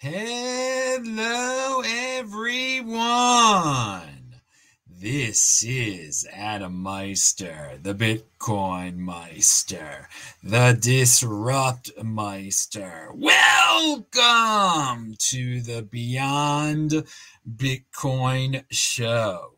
[0.00, 3.02] Hello, everyone.
[4.88, 10.08] This is Adam Meister, the Bitcoin Meister,
[10.40, 13.10] the Disrupt Meister.
[13.12, 17.04] Welcome to the Beyond
[17.56, 19.54] Bitcoin Show.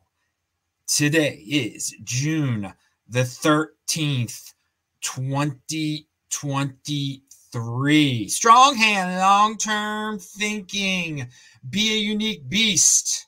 [0.86, 2.72] Today is June
[3.06, 4.54] the 13th,
[5.02, 8.28] 2023 three.
[8.28, 11.28] Strong hand, long term thinking.
[11.68, 13.26] Be a unique beast.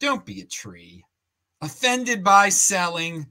[0.00, 1.04] Don't be a tree.
[1.60, 3.26] Offended by selling.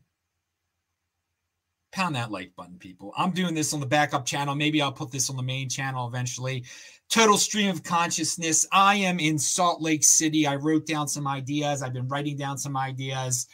[1.91, 3.11] Pound that like button, people.
[3.17, 4.53] I'm doing this on the backup channel.
[4.53, 6.65] Maybe I'll put this on the main channel eventually.
[7.09, 8.67] Total stream of consciousness.
[8.71, 10.45] I am in Salt Lake City.
[10.45, 11.81] I wrote down some ideas.
[11.81, 13.47] I've been writing down some ideas.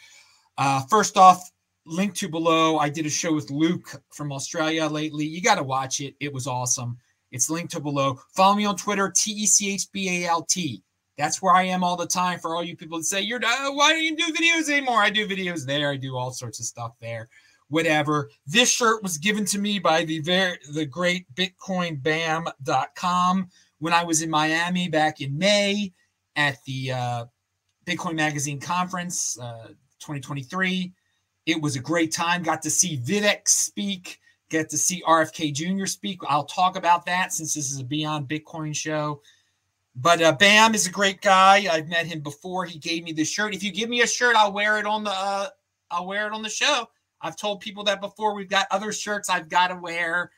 [0.58, 1.50] Uh, first off,
[1.86, 2.78] link to below.
[2.78, 5.24] I did a show with Luke from Australia lately.
[5.24, 6.14] You got to watch it.
[6.20, 6.98] It was awesome.
[7.32, 8.20] It's linked to below.
[8.34, 10.82] Follow me on Twitter, T E C H B A L T.
[11.16, 13.72] That's where I am all the time for all you people that say, You're uh,
[13.72, 15.00] why don't you do videos anymore?
[15.00, 15.90] I do videos there.
[15.90, 17.28] I do all sorts of stuff there.
[17.68, 18.30] Whatever.
[18.46, 24.22] This shirt was given to me by the very the great BitcoinBam.com when I was
[24.22, 25.92] in Miami back in May
[26.36, 27.24] at the uh,
[27.86, 29.68] Bitcoin Magazine conference uh,
[30.00, 30.92] 2023
[31.46, 32.42] it was a great time.
[32.42, 35.86] Got to see Vivek speak, get to see RFK Jr.
[35.86, 36.20] speak.
[36.28, 39.22] I'll talk about that since this is a Beyond Bitcoin show.
[39.94, 41.66] But uh, Bam is a great guy.
[41.70, 42.66] I've met him before.
[42.66, 43.54] He gave me the shirt.
[43.54, 45.48] If you give me a shirt, I'll wear it on the uh,
[45.90, 46.88] I'll wear it on the show.
[47.22, 48.34] I've told people that before.
[48.34, 50.30] We've got other shirts I've got to wear.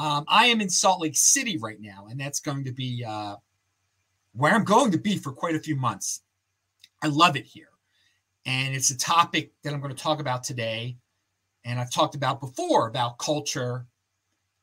[0.00, 3.36] Um, I am in Salt Lake City right now, and that's going to be uh,
[4.32, 6.22] where I'm going to be for quite a few months.
[7.02, 7.68] I love it here.
[8.46, 10.96] And it's a topic that I'm going to talk about today.
[11.64, 13.86] And I've talked about before about culture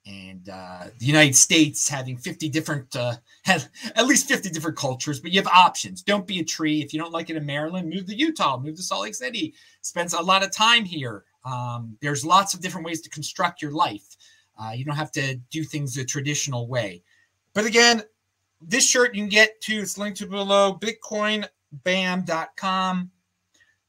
[0.06, 3.14] and uh, the United States having 50 different, uh,
[3.46, 3.70] at
[4.06, 6.02] least 50 different cultures, but you have options.
[6.02, 6.82] Don't be a tree.
[6.82, 9.54] If you don't like it in Maryland, move to Utah, move to Salt Lake City,
[9.82, 11.26] spends a lot of time here.
[11.46, 14.16] Um, there's lots of different ways to construct your life.
[14.60, 17.02] Uh, you don't have to do things the traditional way.
[17.54, 18.04] But again,
[18.62, 23.12] this shirt you can get to, it's linked to below, bitcoinbam.com.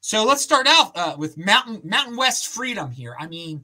[0.05, 3.15] So let's start out uh, with Mountain Mountain West Freedom here.
[3.17, 3.63] I mean,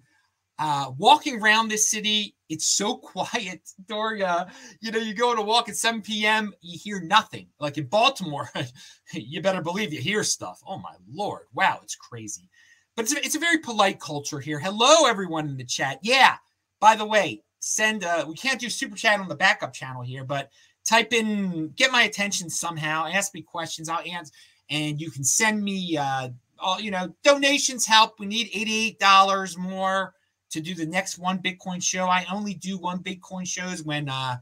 [0.58, 4.50] uh, walking around this city, it's so quiet, Doria.
[4.80, 7.48] You know, you go to walk at 7 p.m., you hear nothing.
[7.60, 8.50] Like in Baltimore,
[9.14, 10.62] you better believe you hear stuff.
[10.66, 12.50] Oh my lord, wow, it's crazy.
[12.96, 14.60] But it's a, it's a very polite culture here.
[14.60, 16.00] Hello, everyone in the chat.
[16.04, 16.38] Yeah.
[16.80, 18.06] By the way, send.
[18.06, 20.52] Uh, we can't do super chat on the backup channel here, but
[20.86, 23.08] type in, get my attention somehow.
[23.08, 23.90] Ask me questions.
[23.90, 24.32] I'll answer
[24.70, 28.20] and you can send me uh, all you know donations help.
[28.20, 28.52] We need
[29.00, 30.14] $88 more
[30.52, 32.06] to do the next one bitcoin show.
[32.06, 34.38] I only do one bitcoin shows when uh,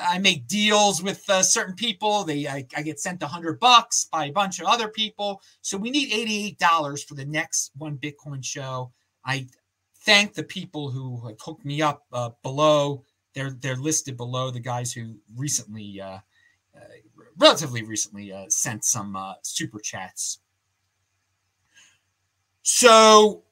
[0.00, 2.24] i make deals with uh, certain people.
[2.24, 5.40] They I, I, get sent a 100 bucks by a bunch of other people.
[5.62, 8.92] So we need $88 for the next one bitcoin show.
[9.24, 9.46] I
[10.02, 13.04] thank the people who have hooked me up uh, below.
[13.34, 16.18] They're they're listed below the guys who recently uh,
[16.76, 16.80] uh,
[17.38, 20.40] relatively recently uh, sent some uh, super chats.
[22.62, 23.44] So,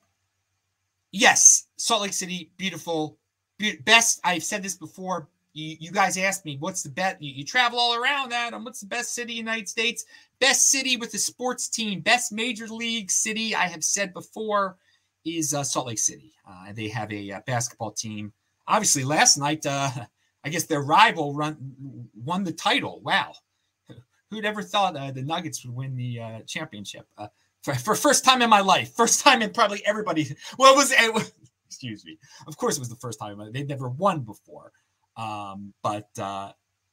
[1.13, 3.19] yes, Salt Lake City, beautiful,
[3.59, 4.21] be- best.
[4.25, 5.29] I've said this before.
[5.55, 7.23] You, you guys asked me, what's the best?
[7.23, 8.63] You, you, travel all around, Adam.
[8.63, 10.05] What's the best city in the United States?
[10.39, 13.55] Best city with a sports team, best major league city.
[13.55, 14.77] I have said before
[15.25, 16.33] is uh, Salt Lake City.
[16.49, 18.33] Uh, they have a, uh, basketball team.
[18.69, 19.91] Obviously, last night, uh,
[20.45, 21.57] I guess their rival run
[22.15, 23.01] won the title.
[23.01, 23.33] Wow,
[24.31, 27.07] who'd ever thought uh, the Nuggets would win the uh, championship?
[27.17, 27.29] Uh,
[27.63, 30.37] for, for first time in my life, first time in probably everybody.
[30.59, 31.33] Well, it was, it
[31.67, 32.19] excuse me.
[32.47, 34.73] Of course, it was the first time they'd never won before.
[35.17, 36.53] Um, but uh,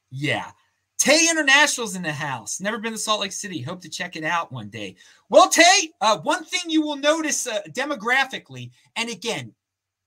[0.09, 0.51] yeah,
[0.97, 2.59] Tay International's in the house.
[2.59, 3.61] Never been to Salt Lake City.
[3.61, 4.95] Hope to check it out one day.
[5.29, 9.53] Well, Tay, uh, one thing you will notice uh, demographically, and again,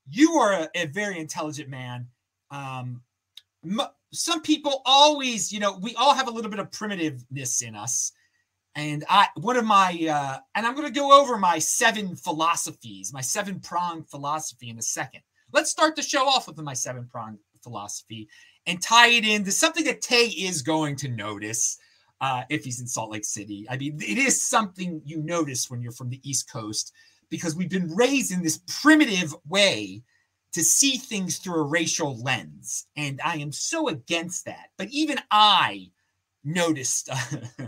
[0.09, 2.07] you are a, a very intelligent man.
[2.51, 3.03] Um,
[4.13, 8.13] some people always, you know, we all have a little bit of primitiveness in us.
[8.75, 13.13] And I, one of my, uh, and I'm going to go over my seven philosophies,
[13.13, 15.23] my seven prong philosophy in a second.
[15.53, 18.29] Let's start the show off with my seven prong philosophy
[18.67, 21.79] and tie it into something that Tay is going to notice
[22.21, 23.67] uh, if he's in Salt Lake City.
[23.71, 26.93] I mean, it is something you notice when you're from the East Coast
[27.31, 30.03] because we've been raised in this primitive way
[30.57, 32.87] to see things through a racial lens.
[32.97, 34.71] And I am so against that.
[34.79, 35.91] But even I
[36.45, 37.67] noticed, uh,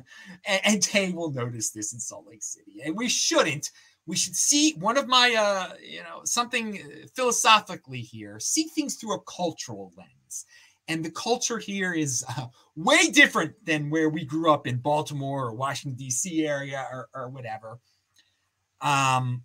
[0.64, 2.80] and, Tay will notice this in Salt Lake City.
[2.82, 3.72] And we shouldn't.
[4.06, 6.80] We should see one of my, uh, you know, something
[7.14, 10.46] philosophically here, see things through a cultural lens.
[10.88, 15.48] and the culture here is uh, way different than where we grew up in Baltimore
[15.48, 16.46] or Washington D.C.
[16.46, 17.80] area or, or whatever.
[18.80, 19.42] Um,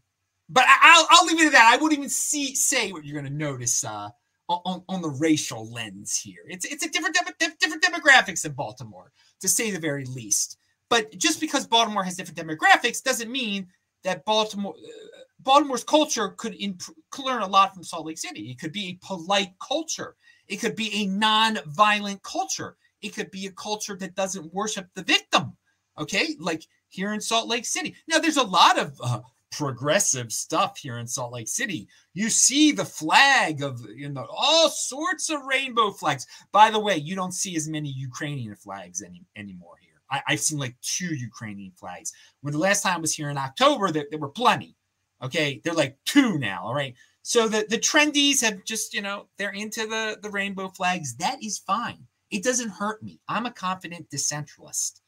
[0.49, 1.71] but I, will I'll leave it at that.
[1.73, 4.09] I wouldn't even see say what you're going to notice uh,
[4.49, 6.43] on, on the racial lens here.
[6.47, 7.17] It's it's a different
[7.59, 10.57] different demographics in Baltimore, to say the very least.
[10.89, 13.67] But just because Baltimore has different demographics doesn't mean
[14.03, 18.49] that Baltimore uh, Baltimore's culture could, imp- could learn a lot from Salt Lake City.
[18.49, 20.15] It could be a polite culture.
[20.47, 22.77] It could be a non-violent culture.
[23.01, 25.55] It could be a culture that doesn't worship the victim.
[25.97, 27.95] Okay, like here in Salt Lake City.
[28.07, 29.19] Now, there's a lot of uh,
[29.53, 31.87] progressive stuff here in Salt Lake City.
[32.13, 36.25] You see the flag of you know all sorts of rainbow flags.
[36.51, 39.91] By the way, you don't see as many Ukrainian flags any anymore here.
[40.09, 42.13] I, have seen like two Ukrainian flags.
[42.41, 44.75] When the last time I was here in October, there, there were plenty.
[45.23, 46.63] Okay, they're like two now.
[46.63, 46.95] All right.
[47.21, 51.15] So the the trendies have just you know they're into the the rainbow flags.
[51.17, 52.05] That is fine.
[52.31, 53.19] It doesn't hurt me.
[53.27, 55.01] I'm a confident decentralist.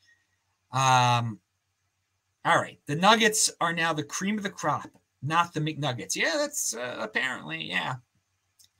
[0.71, 1.39] Um.
[2.45, 4.88] All right, the Nuggets are now the cream of the crop,
[5.24, 6.15] not the McNuggets.
[6.15, 7.95] Yeah, that's uh, apparently yeah.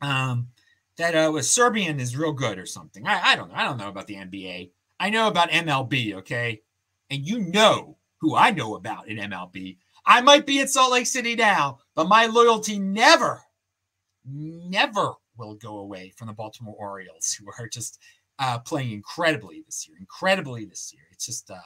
[0.02, 0.50] Um,
[0.98, 3.08] that uh, was Serbian is real good or something.
[3.08, 3.56] I, I don't know.
[3.56, 4.70] I don't know about the NBA.
[5.00, 6.14] I know about MLB.
[6.18, 6.62] Okay,
[7.10, 9.78] and you know who I know about in MLB.
[10.06, 13.42] I might be in Salt Lake City now, but my loyalty never,
[14.24, 18.00] never will go away from the Baltimore Orioles, who are just
[18.38, 19.98] uh, playing incredibly this year.
[20.00, 21.04] Incredibly this year.
[21.12, 21.58] It's just uh,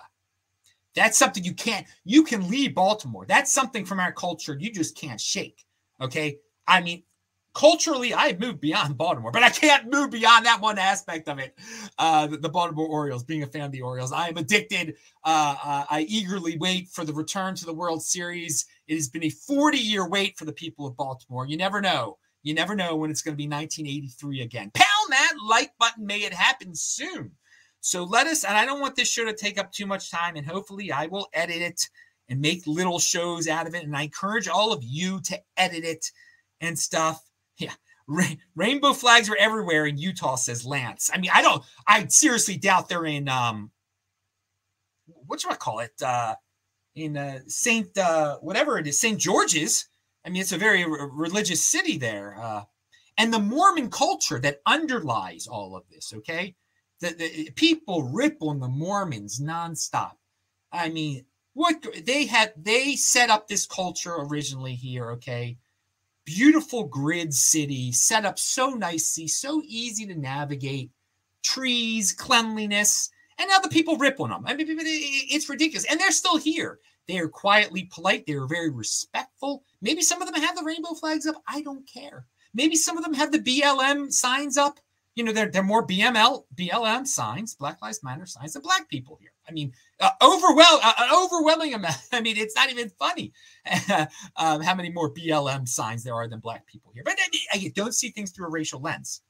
[1.00, 1.88] that's something you can't.
[2.04, 3.26] You can leave Baltimore.
[3.26, 5.66] That's something from our culture you just can't shake.
[6.02, 6.38] Okay,
[6.68, 7.04] I mean,
[7.54, 11.58] culturally, I've moved beyond Baltimore, but I can't move beyond that one aspect of it.
[11.98, 14.96] Uh, the, the, Baltimore Orioles, being a fan of the Orioles, I am addicted.
[15.24, 18.66] Uh, uh, I eagerly wait for the return to the World Series.
[18.88, 21.48] It has been a 40 year wait for the people of Baltimore.
[21.48, 22.18] You never know.
[22.44, 24.72] You never know when it's going to be 1983 again.
[24.74, 26.06] Pound that like button.
[26.06, 27.32] May it happen soon.
[27.82, 30.36] So let us, and I don't want this show to take up too much time,
[30.36, 31.90] and hopefully I will edit it
[32.28, 33.84] and make little shows out of it.
[33.84, 36.12] And I encourage all of you to edit it
[36.62, 37.22] and stuff
[37.60, 37.74] yeah.
[38.56, 41.10] rainbow flags are everywhere in Utah, says Lance.
[41.14, 43.72] I mean, I don't, I seriously doubt they're in, um,
[45.06, 45.92] what do I call it?
[46.02, 46.36] Uh,
[46.96, 49.20] in uh, Saint, uh, whatever it is, St.
[49.20, 49.88] George's.
[50.26, 52.36] I mean, it's a very r- religious city there.
[52.40, 52.64] Uh,
[53.18, 56.56] and the Mormon culture that underlies all of this, okay?
[57.02, 60.14] The, the people rip on the Mormons nonstop.
[60.72, 65.58] I mean, what they had, they set up this culture originally here, okay?
[66.30, 70.92] beautiful grid city set up so nicely, so easy to navigate,
[71.42, 73.10] trees, cleanliness,
[73.40, 74.44] and now the people rip on them.
[74.46, 75.86] I mean, it's ridiculous.
[75.90, 76.80] And they're still here.
[77.08, 78.28] They are quietly polite.
[78.28, 79.64] They are very respectful.
[79.82, 81.42] Maybe some of them have the rainbow flags up.
[81.48, 82.28] I don't care.
[82.54, 84.80] Maybe some of them have the BLM signs up.
[85.16, 89.18] You know, they're, they're more BML, BLM signs, Black Lives Matter signs than black people
[89.20, 89.32] here.
[89.48, 91.98] I mean, uh, overwhelm, uh, an overwhelming amount.
[92.14, 93.34] I mean, it's not even funny
[94.38, 97.04] um, how many more BLM signs there are than black people here.
[97.04, 99.22] But I, I don't see things through a racial lens.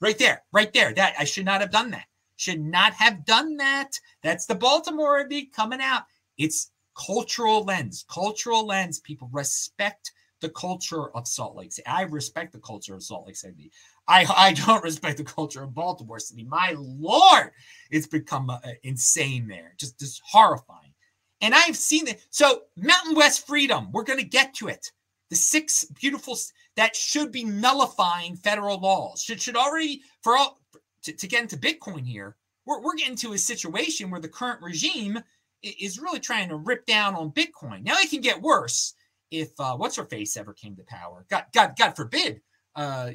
[0.00, 0.92] Right there, right there.
[0.92, 2.06] That I should not have done that.
[2.36, 3.92] Should not have done that.
[4.22, 6.02] That's the Baltimore me coming out.
[6.38, 8.04] It's cultural lens.
[8.10, 8.98] Cultural lens.
[8.98, 10.10] People respect
[10.40, 11.86] the culture of Salt Lake City.
[11.86, 13.70] I respect the culture of Salt Lake City.
[14.08, 16.44] I, I don't respect the culture of Baltimore City.
[16.44, 17.50] My Lord,
[17.90, 20.92] it's become uh, insane there, just, just horrifying.
[21.40, 22.24] And I've seen it.
[22.30, 24.92] So, Mountain West Freedom, we're going to get to it.
[25.30, 26.36] The six beautiful
[26.76, 30.60] that should be nullifying federal laws should should already for all
[31.02, 32.36] to, to get into Bitcoin here.
[32.66, 35.18] We're, we're getting to a situation where the current regime
[35.62, 37.82] is really trying to rip down on Bitcoin.
[37.82, 38.94] Now it can get worse
[39.30, 41.24] if uh, what's her face ever came to power.
[41.30, 42.40] God, God, God forbid
[42.74, 43.10] uh,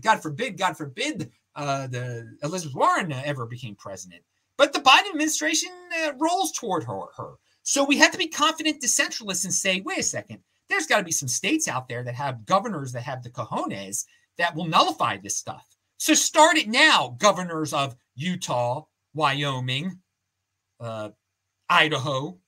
[0.00, 4.22] God forbid, God forbid, uh, the Elizabeth Warren ever became president.
[4.56, 5.70] But the Biden administration
[6.04, 7.34] uh, rolls toward her, her.
[7.62, 11.04] So we have to be confident decentralists and say, wait a second, there's got to
[11.04, 14.04] be some states out there that have governors that have the cojones
[14.38, 15.66] that will nullify this stuff.
[15.96, 19.98] So start it now, governors of Utah, Wyoming,
[20.78, 21.10] uh,
[21.68, 22.38] Idaho,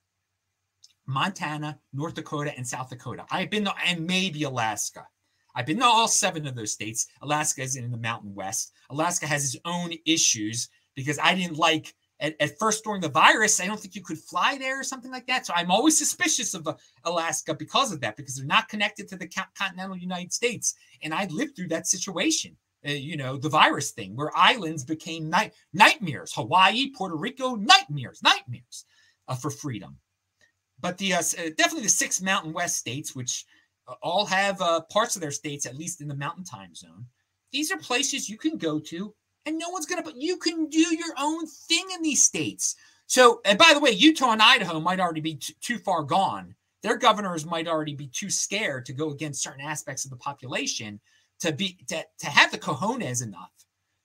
[1.07, 3.27] Montana, North Dakota, and South Dakota.
[3.31, 5.07] I've been, there, and maybe Alaska.
[5.55, 7.09] I've been to all seven of those states.
[7.23, 8.73] Alaska is in the Mountain West.
[8.91, 13.61] Alaska has its own issues because I didn't like at, at, first during the virus.
[13.61, 15.45] I don't think you could fly there or something like that.
[15.45, 19.17] So I'm always suspicious of uh, Alaska because of that, because they're not connected to
[19.17, 20.75] the continental United States.
[21.03, 22.57] And I lived through that situation.
[22.87, 26.33] Uh, you know, the virus thing where islands became night- nightmares.
[26.35, 28.87] Hawaii, Puerto Rico, nightmares, nightmares
[29.29, 29.99] uh, for freedom.
[30.81, 33.45] But the uh, uh definitely the six Mountain West states, which
[34.03, 37.07] all have uh, parts of their states, at least in the mountain time zone.
[37.53, 39.15] These are places you can go to
[39.47, 42.77] and no one's going to, but you can do your own thing in these states.
[43.07, 46.55] So, and by the way, Utah and Idaho might already be t- too far gone.
[46.83, 51.01] Their governors might already be too scared to go against certain aspects of the population
[51.41, 53.53] to be to, to have the cojones enough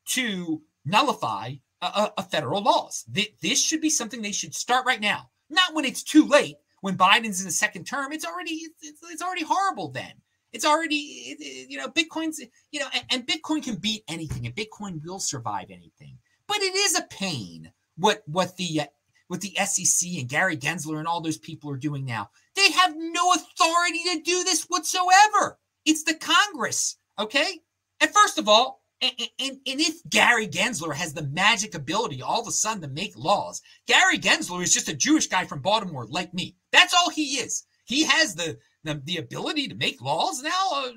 [0.10, 3.05] to nullify a, a federal laws.
[3.41, 6.57] This should be something they should start right now, not when it's too late.
[6.81, 9.89] When Biden's in the second term, it's already it's, it's already horrible.
[9.89, 10.13] Then
[10.53, 11.36] it's already
[11.69, 15.69] you know Bitcoin's you know and, and Bitcoin can beat anything, and Bitcoin will survive
[15.69, 16.17] anything.
[16.48, 18.86] But it is a pain what what the uh,
[19.27, 22.29] what the SEC and Gary Gensler and all those people are doing now.
[22.55, 25.60] They have no authority to do this whatsoever.
[25.86, 27.60] It's the Congress, okay?
[28.00, 32.42] And first of all, and, and, and, if Gary Gensler has the magic ability all
[32.42, 36.08] of a sudden to make laws, Gary Gensler is just a Jewish guy from Baltimore
[36.08, 36.56] like me.
[36.72, 37.66] That's all he is.
[37.86, 40.70] He has the the, the ability to make laws now.
[40.74, 40.89] Uh,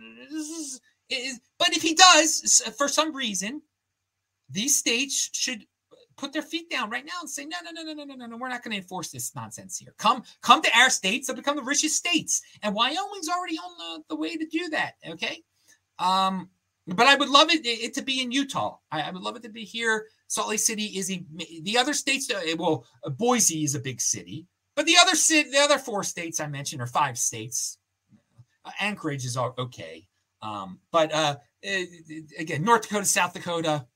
[1.58, 3.62] but if he does, for some reason,
[4.48, 5.66] these states should
[6.16, 8.26] put their feet down right now and say, no, no, no, no, no, no, no,
[8.26, 9.94] no, we're not going to enforce this nonsense here.
[9.98, 12.42] Come, come to our states to become the richest states.
[12.62, 14.94] And Wyoming's already on the, the way to do that.
[15.08, 15.42] Okay.
[15.98, 16.50] Um,
[16.86, 18.76] but I would love it, it to be in Utah.
[18.90, 20.06] I, I, would love it to be here.
[20.26, 21.24] Salt Lake City is a,
[21.62, 22.30] the other states.
[22.30, 24.46] Uh, well, uh, Boise is a big city,
[24.76, 27.78] but the other city, the other four states I mentioned are five states.
[28.64, 30.06] Uh, Anchorage is okay,
[30.42, 31.82] um, but uh, uh,
[32.38, 33.86] again, North Dakota, South Dakota.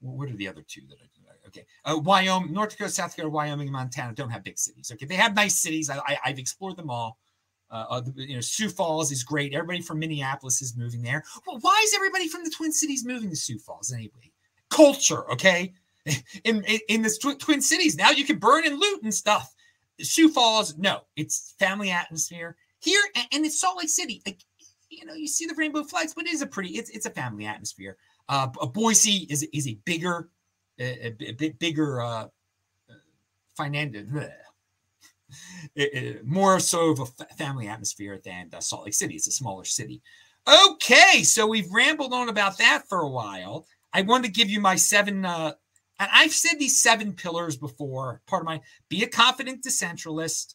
[0.00, 1.08] What are the other two that I
[1.48, 4.90] Okay, uh, Wyoming, North Dakota, South Dakota, Wyoming, Montana don't have big cities.
[4.92, 5.88] Okay, they have nice cities.
[5.88, 7.18] I, I, I've explored them all.
[7.70, 9.52] Uh, uh, you know, Sioux Falls is great.
[9.52, 11.22] Everybody from Minneapolis is moving there.
[11.46, 14.32] Well, why is everybody from the Twin Cities moving to Sioux Falls anyway?
[14.70, 15.72] Culture, okay?
[16.44, 19.54] In in, in the tw- Twin Cities now, you can burn and loot and stuff.
[20.00, 24.22] Sioux Falls, no, it's family atmosphere here, and, and it's Salt Lake City.
[24.24, 24.40] Like,
[24.88, 27.10] you know, you see the rainbow flags, but it is a pretty, it's it's a
[27.10, 27.98] family atmosphere.
[28.28, 30.30] Uh, Boise is is a bigger,
[30.78, 32.24] a, a bit bigger uh,
[32.88, 32.94] uh
[33.54, 34.04] financial
[35.74, 39.14] it, it, more so of a family atmosphere than uh, Salt Lake City.
[39.14, 40.02] It's a smaller city.
[40.48, 43.66] Okay, so we've rambled on about that for a while.
[43.92, 45.52] I wanted to give you my seven, uh,
[45.98, 48.22] and I've said these seven pillars before.
[48.26, 50.54] Part of my be a confident decentralist,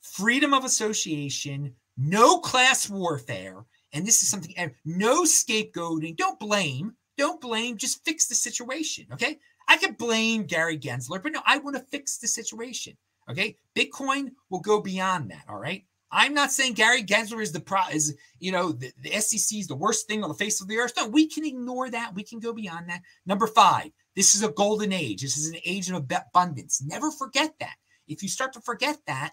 [0.00, 6.16] freedom of association, no class warfare, and this is something no scapegoating.
[6.16, 6.94] Don't blame.
[7.16, 7.76] Don't blame.
[7.76, 9.06] Just fix the situation.
[9.12, 9.38] Okay.
[9.68, 12.96] I could blame Gary Gensler, but no, I want to fix the situation.
[13.30, 13.56] Okay.
[13.74, 15.44] Bitcoin will go beyond that.
[15.48, 15.84] All right.
[16.12, 19.66] I'm not saying Gary Gensler is the pro is you know the, the SEC is
[19.66, 20.94] the worst thing on the face of the earth.
[20.96, 22.14] No, we can ignore that.
[22.14, 23.02] We can go beyond that.
[23.26, 25.22] Number five, this is a golden age.
[25.22, 26.82] This is an age of abundance.
[26.84, 27.74] Never forget that.
[28.08, 29.32] If you start to forget that,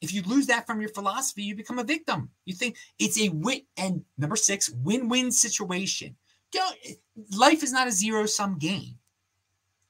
[0.00, 2.30] if you lose that from your philosophy, you become a victim.
[2.46, 6.16] You think it's a win and number six, win-win situation.
[6.52, 6.76] Don't
[7.36, 8.96] life is not a zero-sum game.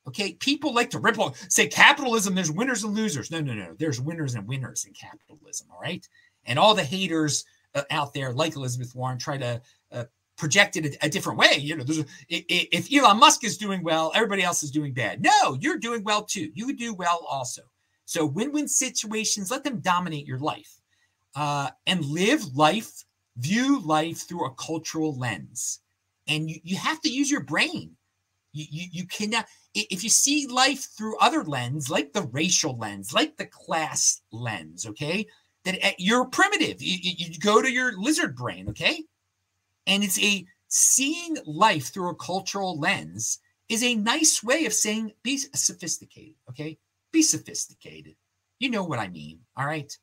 [0.07, 3.31] Okay, people like to ripple say capitalism, there's winners and losers.
[3.31, 3.75] No, no, no.
[3.79, 5.69] There's winners and winners in capitalism.
[5.73, 6.07] All right.
[6.45, 7.45] And all the haters
[7.75, 10.05] uh, out there, like Elizabeth Warren, try to uh,
[10.37, 11.55] project it a, a, different way.
[11.57, 15.23] You know, there's a, if Elon Musk is doing well, everybody else is doing bad.
[15.23, 16.51] No, you're doing well too.
[16.55, 17.63] You do well also.
[18.05, 20.81] So win win situations, let them dominate your life
[21.35, 23.05] uh, and live life,
[23.37, 25.81] view life through a cultural lens.
[26.27, 27.97] And you, you have to use your brain.
[28.55, 33.13] You, you, you cannot if you see life through other lens, like the racial lens,
[33.13, 35.27] like the class lens, okay,
[35.65, 36.81] that eh, you're primitive.
[36.81, 39.03] You, you go to your lizard brain, okay,
[39.87, 45.13] and it's a seeing life through a cultural lens is a nice way of saying
[45.23, 46.79] be sophisticated, okay,
[47.13, 48.15] be sophisticated.
[48.61, 49.97] You know what I mean, all right.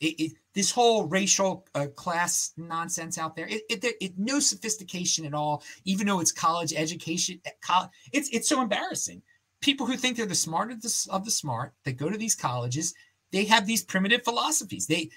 [0.00, 5.34] It, it, this whole racial uh, class nonsense out there, it, it, no sophistication at
[5.34, 5.62] all.
[5.84, 9.22] Even though it's college education, eh, it's it's so embarrassing.
[9.60, 12.36] People who think they're the smart of the, of the smart, that go to these
[12.36, 12.94] colleges,
[13.32, 14.86] they have these primitive philosophies.
[14.86, 15.10] They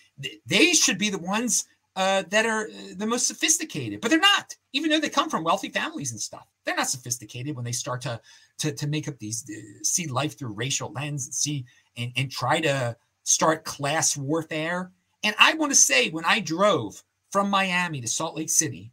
[0.46, 4.56] they should be the ones uh, that are uh, the most sophisticated, but they're not.
[4.74, 8.02] Even though they come from wealthy families and stuff, they're not sophisticated when they start
[8.02, 8.22] to
[8.60, 11.66] to, to make up these uh, see life through racial lens and see
[11.98, 14.92] and, and try to start class warfare.
[15.24, 18.92] And I want to say, when I drove from Miami to Salt Lake City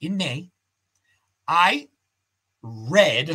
[0.00, 0.50] in May,
[1.46, 1.88] I
[2.62, 3.30] read,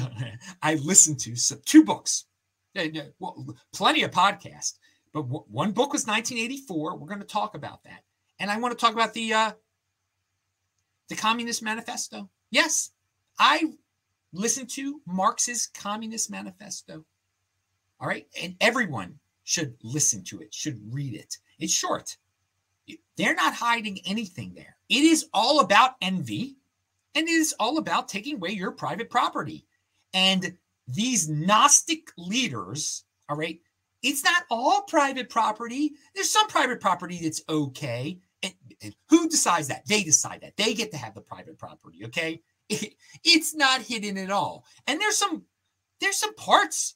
[0.62, 2.26] I listened to some, two books,
[3.74, 4.74] plenty of podcasts,
[5.14, 6.98] but one book was 1984.
[6.98, 8.04] We're going to talk about that,
[8.40, 9.52] and I want to talk about the uh,
[11.10, 12.30] the Communist Manifesto.
[12.52, 12.92] Yes,
[13.40, 13.74] I
[14.34, 17.04] listened to Marx's Communist Manifesto.
[18.00, 19.18] All right, and everyone
[19.48, 21.38] should listen to it, should read it.
[21.58, 22.18] It's short.
[23.16, 24.76] They're not hiding anything there.
[24.90, 26.58] It is all about envy
[27.16, 29.66] and it is all about taking away your private property.
[30.14, 33.58] And these Gnostic leaders, all right,
[34.04, 35.94] it's not all private property.
[36.14, 38.20] There's some private property that's okay.
[38.44, 39.88] And, and who decides that?
[39.88, 40.58] They decide that.
[40.58, 42.42] They get to have the private property, okay?
[42.68, 44.66] It, it's not hidden at all.
[44.88, 45.46] And there's some
[46.02, 46.96] there's some parts.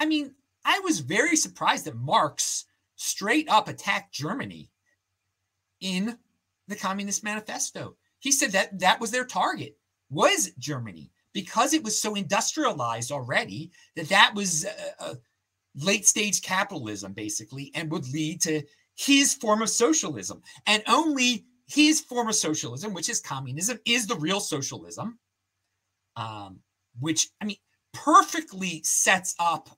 [0.00, 0.34] I mean,
[0.68, 4.70] I was very surprised that Marx straight up attacked Germany
[5.80, 6.18] in
[6.68, 7.96] the Communist Manifesto.
[8.18, 9.78] He said that that was their target
[10.10, 15.16] was Germany because it was so industrialized already that that was a, a
[15.74, 18.62] late stage capitalism basically and would lead to
[18.94, 24.16] his form of socialism and only his form of socialism which is communism is the
[24.16, 25.18] real socialism
[26.16, 26.58] um,
[26.98, 27.58] which i mean
[27.92, 29.77] perfectly sets up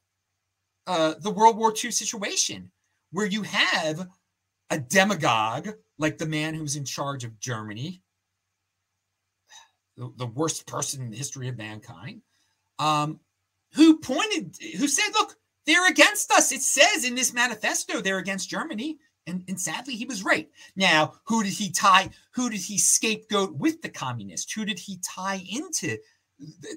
[0.87, 2.71] uh, the world war ii situation
[3.13, 4.09] where you have
[4.71, 8.03] a demagogue like the man who's in charge of Germany,
[9.97, 12.23] the, the worst person in the history of mankind,
[12.79, 13.21] um,
[13.75, 16.53] who pointed, who said, look, they're against us.
[16.53, 18.99] It says in this manifesto they're against Germany.
[19.27, 20.49] And, and sadly, he was right.
[20.75, 22.11] Now, who did he tie?
[22.33, 24.51] Who did he scapegoat with the communists?
[24.53, 25.99] Who did he tie into
[26.39, 26.77] the,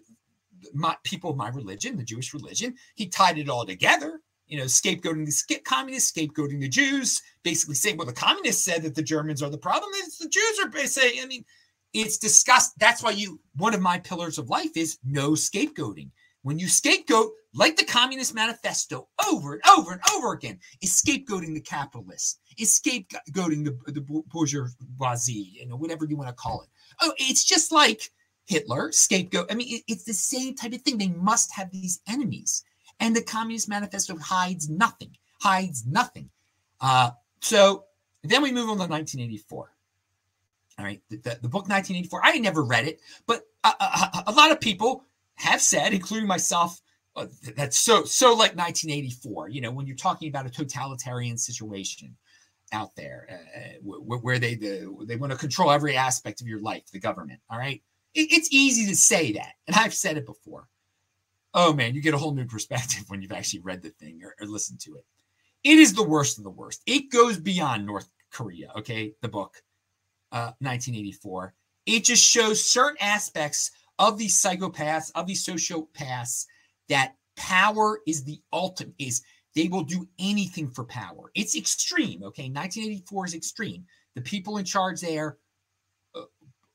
[0.73, 2.75] my, people of my religion, the Jewish religion?
[2.95, 7.97] He tied it all together you know, scapegoating the communists, scapegoating the Jews, basically saying,
[7.97, 9.89] well, the communists said that the Germans are the problem.
[9.95, 11.45] It's the Jews are saying, I mean,
[11.93, 12.73] it's disgust.
[12.79, 16.11] That's why you, one of my pillars of life is no scapegoating.
[16.41, 21.53] When you scapegoat, like the Communist Manifesto over and over and over again, is scapegoating
[21.53, 26.69] the capitalists, is scapegoating the, the bourgeoisie, you know, whatever you want to call it.
[27.01, 28.11] Oh, it's just like
[28.45, 29.51] Hitler, scapegoat.
[29.51, 30.97] I mean, it, it's the same type of thing.
[30.97, 32.63] They must have these enemies.
[32.99, 36.29] And the Communist Manifesto hides nothing, hides nothing.
[36.79, 37.85] Uh, so
[38.23, 39.69] then we move on to 1984.
[40.79, 42.21] All right, the, the, the book 1984.
[42.23, 46.81] I never read it, but a, a, a, lot of people have said, including myself,
[47.15, 49.49] uh, that's so so like 1984.
[49.49, 52.15] You know, when you're talking about a totalitarian situation
[52.71, 56.59] out there, uh, where, where they the, they want to control every aspect of your
[56.59, 57.39] life, the government.
[57.51, 60.67] All right, it, it's easy to say that, and I've said it before
[61.53, 64.35] oh man, you get a whole new perspective when you've actually read the thing or,
[64.39, 65.05] or listened to it.
[65.63, 66.81] It is the worst of the worst.
[66.85, 69.13] It goes beyond North Korea, okay?
[69.21, 69.61] The book,
[70.31, 71.53] uh, 1984.
[71.85, 76.45] It just shows certain aspects of these psychopaths, of these sociopaths,
[76.89, 79.23] that power is the ultimate, is
[79.55, 81.31] they will do anything for power.
[81.35, 82.49] It's extreme, okay?
[82.49, 83.85] 1984 is extreme.
[84.15, 85.37] The people in charge there
[86.15, 86.23] uh,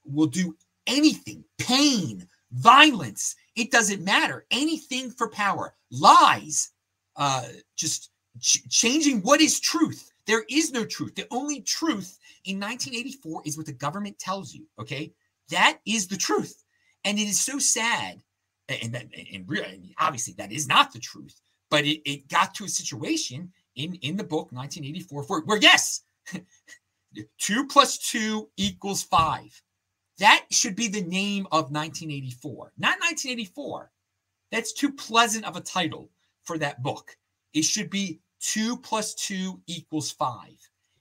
[0.04, 0.56] will do
[0.88, 4.46] anything, pain, violence, it doesn't matter.
[4.50, 6.70] Anything for power, lies,
[7.16, 7.46] uh,
[7.76, 10.10] just ch- changing what is truth.
[10.26, 11.14] There is no truth.
[11.14, 14.66] The only truth in 1984 is what the government tells you.
[14.80, 15.12] Okay,
[15.50, 16.64] that is the truth,
[17.04, 18.22] and it is so sad.
[18.68, 21.40] And that, and really, obviously, that is not the truth.
[21.70, 26.02] But it, it got to a situation in in the book 1984 where, where yes,
[27.38, 29.60] two plus two equals five.
[30.18, 33.90] That should be the name of 1984, not 1984.
[34.50, 36.10] That's too pleasant of a title
[36.44, 37.16] for that book.
[37.54, 40.56] It should be two plus two equals five.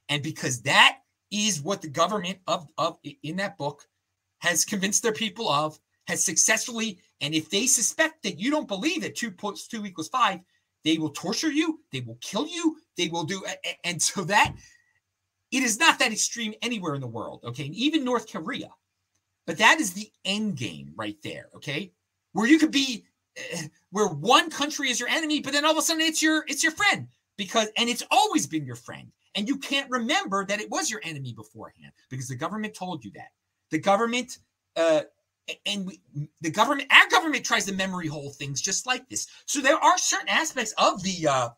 [0.09, 0.99] And because that
[1.31, 3.87] is what the government of, of in that book
[4.39, 9.01] has convinced their people of, has successfully, and if they suspect that you don't believe
[9.01, 10.39] that two plus two equals five,
[10.83, 13.43] they will torture you, they will kill you, they will do,
[13.83, 14.53] and so that
[15.51, 17.41] it is not that extreme anywhere in the world.
[17.43, 17.65] Okay.
[17.65, 18.69] And even North Korea,
[19.47, 21.93] but that is the end game right there, okay?
[22.33, 23.05] Where you could be
[23.39, 26.43] uh, where one country is your enemy, but then all of a sudden it's your
[26.47, 27.07] it's your friend
[27.37, 29.11] because and it's always been your friend.
[29.33, 33.11] And you can't remember that it was your enemy beforehand because the government told you
[33.15, 33.29] that.
[33.71, 34.37] The government
[34.75, 35.01] uh
[35.65, 36.01] and we,
[36.41, 39.27] the government our government tries to memory hole things just like this.
[39.45, 41.49] So there are certain aspects of the uh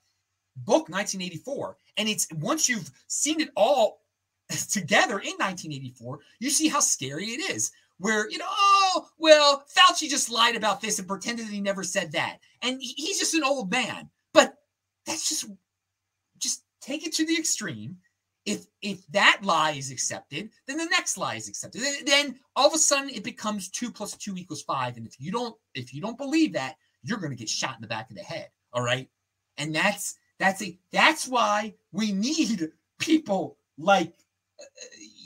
[0.57, 4.01] book 1984 and it's once you've seen it all
[4.71, 7.71] together in 1984, you see how scary it is.
[7.97, 11.83] Where, you know, oh, well, Fauci just lied about this and pretended that he never
[11.83, 12.37] said that.
[12.61, 14.09] And he's just an old man.
[14.33, 14.55] But
[15.05, 15.51] that's just,
[16.37, 17.97] just take it to the extreme.
[18.45, 21.83] If if that lie is accepted, then the next lie is accepted.
[22.05, 24.95] Then, all of a sudden it becomes two plus two equals five.
[24.95, 27.81] And if you don't, if you don't believe that, you're going to get shot in
[27.81, 28.47] the back of the head.
[28.73, 29.09] All right.
[29.57, 34.13] And that's that's a that's why we need people like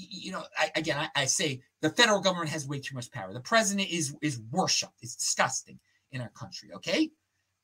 [0.09, 3.33] you know, I, again, I, I, say the federal government has way too much power.
[3.33, 4.99] The president is is worshipped.
[5.01, 5.79] It's disgusting
[6.11, 6.69] in our country.
[6.75, 7.11] Okay,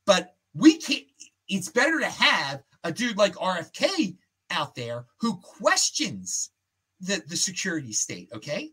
[0.06, 1.06] but we can't.
[1.48, 4.18] It's better to have a dude like RFK
[4.52, 6.52] out there who questions
[7.00, 8.30] the the security state.
[8.34, 8.72] Okay,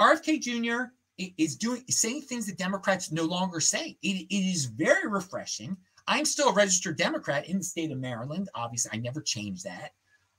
[0.00, 0.92] RFK Jr.
[1.18, 3.96] is doing saying things that Democrats no longer say.
[4.02, 5.76] It, it is very refreshing.
[6.06, 8.48] I'm still a registered Democrat in the state of Maryland.
[8.54, 9.92] Obviously, I never changed that.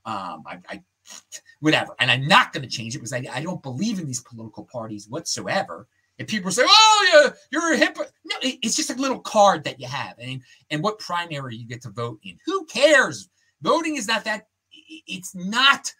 [0.05, 0.83] Um, I, I
[1.59, 4.21] whatever, and I'm not going to change it because I, I don't believe in these
[4.21, 5.87] political parties whatsoever.
[6.17, 9.63] And people say, "Oh, yeah, you're a hip," no, it, it's just a little card
[9.65, 12.37] that you have, and and what primary you get to vote in.
[12.45, 13.29] Who cares?
[13.61, 14.47] Voting is not that.
[15.07, 15.91] It's not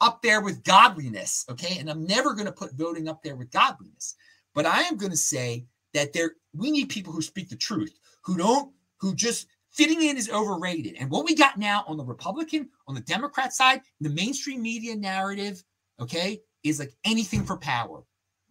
[0.00, 1.78] up there with godliness, okay?
[1.78, 4.14] And I'm never going to put voting up there with godliness,
[4.54, 7.98] but I am going to say that there we need people who speak the truth,
[8.22, 9.46] who don't who just
[9.78, 10.96] fitting in is overrated.
[10.98, 14.96] And what we got now on the Republican, on the Democrat side, the mainstream media
[14.96, 15.62] narrative,
[16.00, 18.02] okay, is like anything for power.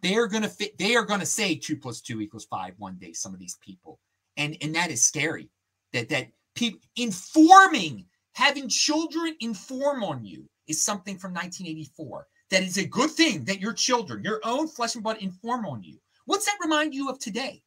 [0.01, 3.11] They are gonna fit, they are gonna say two plus two equals five one day,
[3.11, 3.99] some of these people.
[4.37, 5.49] And and that is scary.
[5.91, 12.25] That that people informing, having children inform on you is something from 1984.
[12.51, 15.83] That is a good thing that your children, your own flesh and blood, inform on
[15.83, 15.99] you.
[16.25, 17.63] What's that remind you of today?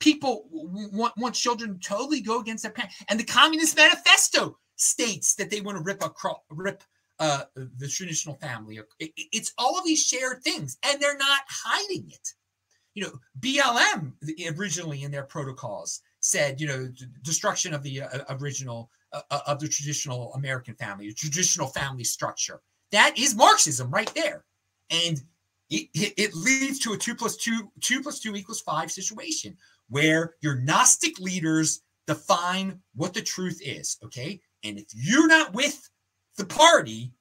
[0.00, 2.96] People want, want children to totally go against their parents.
[3.08, 6.10] And the Communist Manifesto states that they want to rip a
[6.50, 6.82] rip
[7.20, 8.80] uh, the traditional family.
[8.98, 12.28] It's all of these shared things, and they're not hiding it.
[12.94, 14.12] You know, BLM
[14.58, 16.88] originally in their protocols said, you know,
[17.22, 22.04] destruction of the uh, original uh, uh, of the traditional American family, the traditional family
[22.04, 22.60] structure.
[22.92, 24.44] That is Marxism right there,
[24.90, 25.20] and
[25.70, 29.56] it, it, it leads to a two plus two two plus two equals five situation
[29.88, 33.98] where your Gnostic leaders define what the truth is.
[34.04, 34.40] Okay.
[34.62, 35.88] And if you're not with
[36.36, 37.12] the party,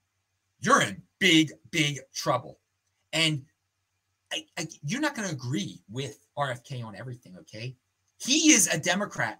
[0.59, 2.59] you're in big, big trouble.
[3.11, 3.43] And
[4.31, 7.35] I, I, you're not going to agree with RFK on everything.
[7.41, 7.75] Okay.
[8.17, 9.39] He is a Democrat.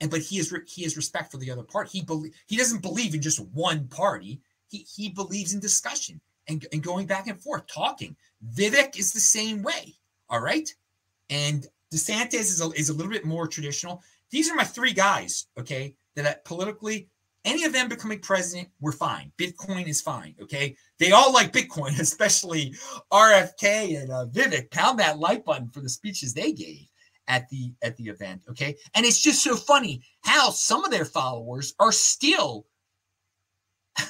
[0.00, 1.88] And but he is he has respect for the other part.
[1.88, 4.40] He believe he doesn't believe in just one party.
[4.68, 8.16] He he believes in discussion and, and going back and forth, talking.
[8.54, 9.94] Vivek is the same way.
[10.30, 10.68] All right.
[11.28, 14.02] And DeSantis is a, is a little bit more traditional.
[14.30, 17.08] These are my three guys, okay, that politically,
[17.44, 19.32] any of them becoming president, we're fine.
[19.38, 20.76] Bitcoin is fine, okay?
[20.98, 22.74] They all like Bitcoin, especially
[23.12, 24.70] RFK and uh, Vivek.
[24.70, 26.86] Pound that like button for the speeches they gave
[27.28, 28.76] at the at the event, okay?
[28.94, 32.66] And it's just so funny how some of their followers are still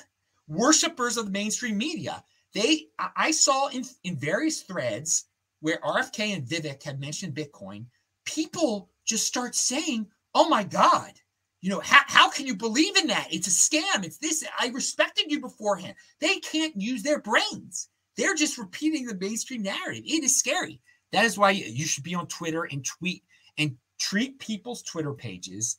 [0.48, 2.24] worshippers of the mainstream media.
[2.52, 5.26] They I saw in in various threads
[5.60, 7.86] where RFK and Vivek had mentioned Bitcoin,
[8.24, 11.12] people just start saying, oh my God,
[11.60, 13.28] you know, how, how can you believe in that?
[13.30, 14.04] It's a scam.
[14.04, 14.44] It's this.
[14.58, 15.94] I respected you beforehand.
[16.20, 17.88] They can't use their brains.
[18.16, 20.04] They're just repeating the mainstream narrative.
[20.06, 20.80] It is scary.
[21.12, 23.24] That is why you should be on Twitter and tweet
[23.58, 25.78] and treat people's Twitter pages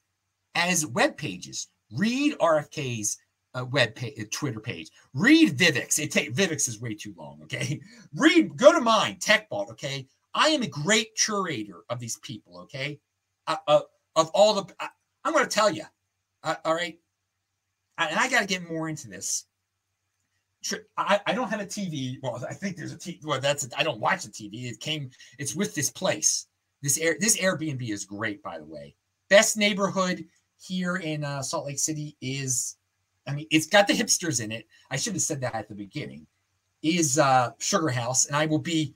[0.56, 1.68] as web pages.
[1.98, 3.18] Read RFK's
[3.54, 4.90] uh, web page, Twitter page.
[5.14, 6.00] Read Vivek's.
[6.00, 7.40] It take Vivek's is way too long.
[7.44, 7.80] Okay.
[8.16, 8.56] Read.
[8.58, 9.72] Go to mine, TechBalt.
[9.72, 10.08] Okay.
[10.34, 12.60] I am a great curator of these people.
[12.62, 13.00] Okay.
[13.48, 13.82] Uh, uh,
[14.16, 14.90] of all the, I,
[15.26, 15.84] am going to tell you.
[16.44, 16.98] Uh, all right.
[17.98, 19.46] And I got to get more into this.
[20.98, 22.18] I, I don't have a TV.
[22.22, 23.26] Well, I think there's a TV.
[23.26, 24.72] Well, that's I don't watch the TV.
[24.72, 25.10] It came.
[25.40, 26.48] It's with this place.
[26.82, 27.16] This air.
[27.20, 28.96] This Airbnb is great, by the way.
[29.30, 30.24] Best neighborhood
[30.60, 32.78] here in uh, Salt Lake City is
[33.32, 34.68] I mean, it's got the hipsters in it.
[34.90, 36.28] I should have said that at the beginning.
[36.84, 38.94] Is uh, Sugar House, and I will be.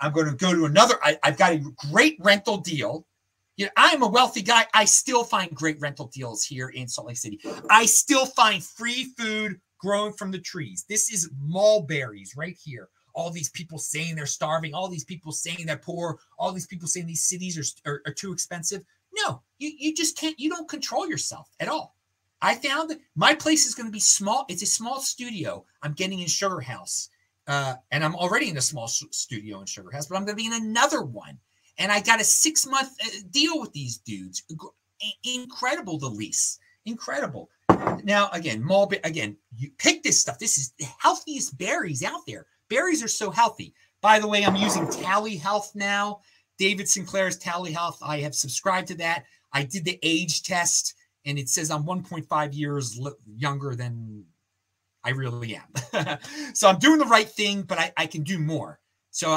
[0.00, 0.94] I'm going to go to another.
[1.02, 3.06] I, I've got a great rental deal.
[3.56, 4.66] You know, I'm a wealthy guy.
[4.72, 7.40] I still find great rental deals here in Salt Lake City.
[7.70, 10.84] I still find free food growing from the trees.
[10.88, 12.88] This is mulberries right here.
[13.14, 14.74] All these people saying they're starving.
[14.74, 16.18] All these people saying they're poor.
[16.38, 18.82] All these people saying these cities are, are, are too expensive.
[19.14, 20.38] No, you, you just can't.
[20.38, 21.96] You don't control yourself at all.
[22.42, 24.46] I found my place is going to be small.
[24.48, 27.10] It's a small studio I'm getting in Sugar House.
[27.46, 30.42] Uh, and I'm already in a small studio in Sugar House, but I'm going to
[30.42, 31.38] be in another one.
[31.78, 34.42] And I got a six month uh, deal with these dudes.
[35.24, 36.58] Incredible, the lease.
[36.86, 37.50] Incredible.
[38.04, 40.38] Now, again, Mulberry, again, you pick this stuff.
[40.38, 42.46] This is the healthiest berries out there.
[42.68, 43.74] Berries are so healthy.
[44.00, 46.20] By the way, I'm using Tally Health now.
[46.58, 47.98] David Sinclair's Tally Health.
[48.02, 49.24] I have subscribed to that.
[49.52, 50.94] I did the age test
[51.26, 53.00] and it says I'm 1.5 years
[53.36, 54.24] younger than
[55.04, 56.18] I really am.
[56.54, 58.78] so I'm doing the right thing, but I, I can do more.
[59.10, 59.32] So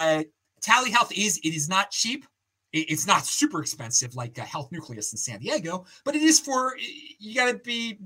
[0.00, 0.22] uh,
[0.60, 2.26] Tally Health is it is not cheap.
[2.72, 6.40] It, it's not super expensive like a Health Nucleus in San Diego, but it is
[6.40, 6.76] for
[7.18, 7.98] you got to be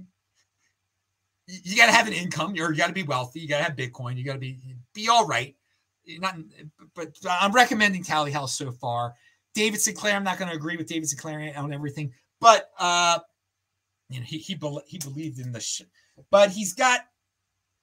[1.46, 2.54] you got to have an income.
[2.54, 3.40] You're, you got to be wealthy.
[3.40, 4.16] You got to have Bitcoin.
[4.16, 4.58] You got to be
[4.94, 5.54] be all right.
[6.06, 6.36] Not,
[6.94, 9.14] but I'm recommending Tally Health so far.
[9.54, 13.18] David Sinclair, I'm not going to agree with David Sinclair on everything, but uh,
[14.08, 15.88] you know, he he, be- he believed in the shit.
[16.30, 17.00] But he's got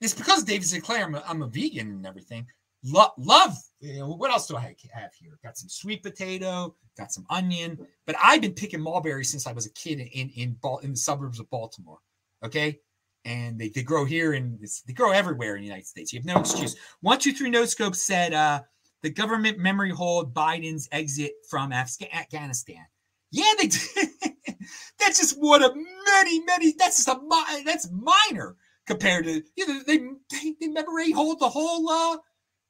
[0.01, 2.47] It's because David Sinclair, I'm a, I'm a vegan and everything.
[2.83, 4.61] Lo- love, you know, what else do I
[4.93, 5.37] have here?
[5.43, 9.67] Got some sweet potato, got some onion, but I've been picking mulberries since I was
[9.67, 11.99] a kid in in in, in the suburbs of Baltimore.
[12.43, 12.79] Okay,
[13.23, 16.11] and they, they grow here and they grow everywhere in the United States.
[16.11, 16.75] You have no excuse.
[17.01, 18.61] One, two, three, no scope said uh,
[19.03, 22.85] the government memory hold Biden's exit from Afghanistan.
[23.31, 24.09] Yeah, they did.
[24.99, 26.73] that's just one of many, many.
[26.77, 27.19] That's just a
[27.65, 32.17] that's minor compared to you know they they, they memory hold the whole uh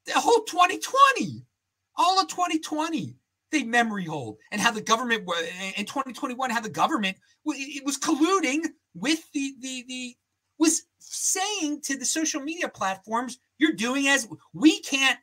[0.06, 1.46] the whole 2020,
[1.98, 3.16] all of 2020.
[3.52, 5.28] They memory hold and how the government
[5.76, 10.16] in 2021 how the government it was colluding with the the the
[10.58, 15.18] was saying to the social media platforms, you're doing as we can't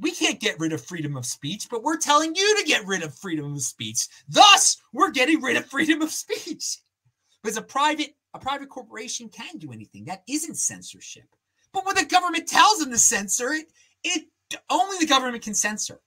[0.00, 3.02] we can't get rid of freedom of speech, but we're telling you to get rid
[3.02, 4.08] of freedom of speech.
[4.28, 6.78] Thus, we're getting rid of freedom of speech.
[7.42, 10.04] Because a private a private corporation can do anything.
[10.04, 11.24] That isn't censorship.
[11.72, 13.72] But when the government tells them to censor it,
[14.04, 14.26] it
[14.68, 16.00] only the government can censor.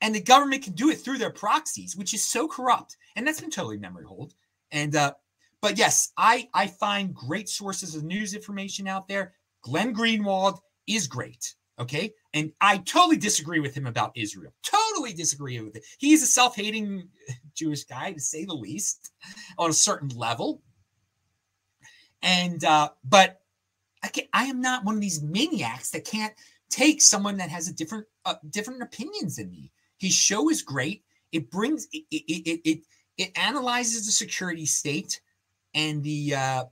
[0.00, 2.96] And the government can do it through their proxies, which is so corrupt.
[3.16, 4.34] And that's been totally memory hold.
[4.70, 5.14] And uh,
[5.60, 9.34] but yes, I I find great sources of news information out there.
[9.62, 11.54] Glenn Greenwald is great.
[11.78, 12.12] Okay.
[12.34, 14.52] And I totally disagree with him about Israel.
[14.62, 15.84] Totally disagree with it.
[15.98, 17.08] He's a self hating
[17.54, 19.12] Jewish guy, to say the least,
[19.58, 20.62] on a certain level.
[22.22, 23.40] And, uh, but
[24.02, 26.34] I, can, I am not one of these maniacs that can't
[26.70, 29.72] take someone that has a different, uh, different opinions than me.
[29.98, 31.04] His show is great.
[31.32, 32.78] It brings, it, it, it, it,
[33.16, 35.20] it analyzes the security state
[35.74, 36.64] and the, uh,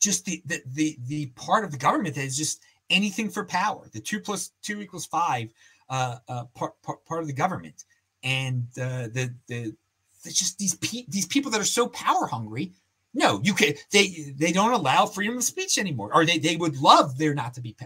[0.00, 3.88] just the, the, the, the part of the government that is just anything for power.
[3.92, 5.48] The two plus two equals five
[5.88, 7.84] uh, uh, part, part, part of the government,
[8.22, 9.74] and uh, the the
[10.30, 12.72] just these pe- these people that are so power hungry.
[13.14, 16.76] No, you can they they don't allow freedom of speech anymore, or they they would
[16.76, 17.76] love there not to be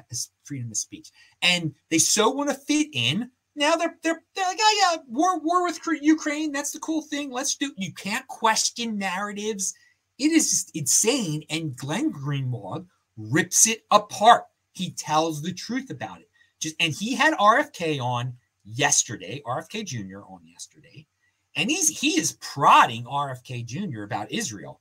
[0.44, 1.10] freedom of speech,
[1.42, 3.30] and they so want to fit in.
[3.56, 6.52] Now they're they're they're like, oh yeah, war war with Ukraine.
[6.52, 7.30] That's the cool thing.
[7.30, 7.72] Let's do.
[7.76, 9.74] You can't question narratives.
[10.18, 11.42] It is just insane.
[11.50, 14.44] And Glenn Greenwald rips it apart.
[14.76, 16.28] He tells the truth about it.
[16.60, 18.34] Just and he had RFK on
[18.64, 20.20] yesterday, RFK Jr.
[20.28, 21.06] on yesterday,
[21.54, 24.02] and he's he is prodding RFK Jr.
[24.02, 24.80] about Israel.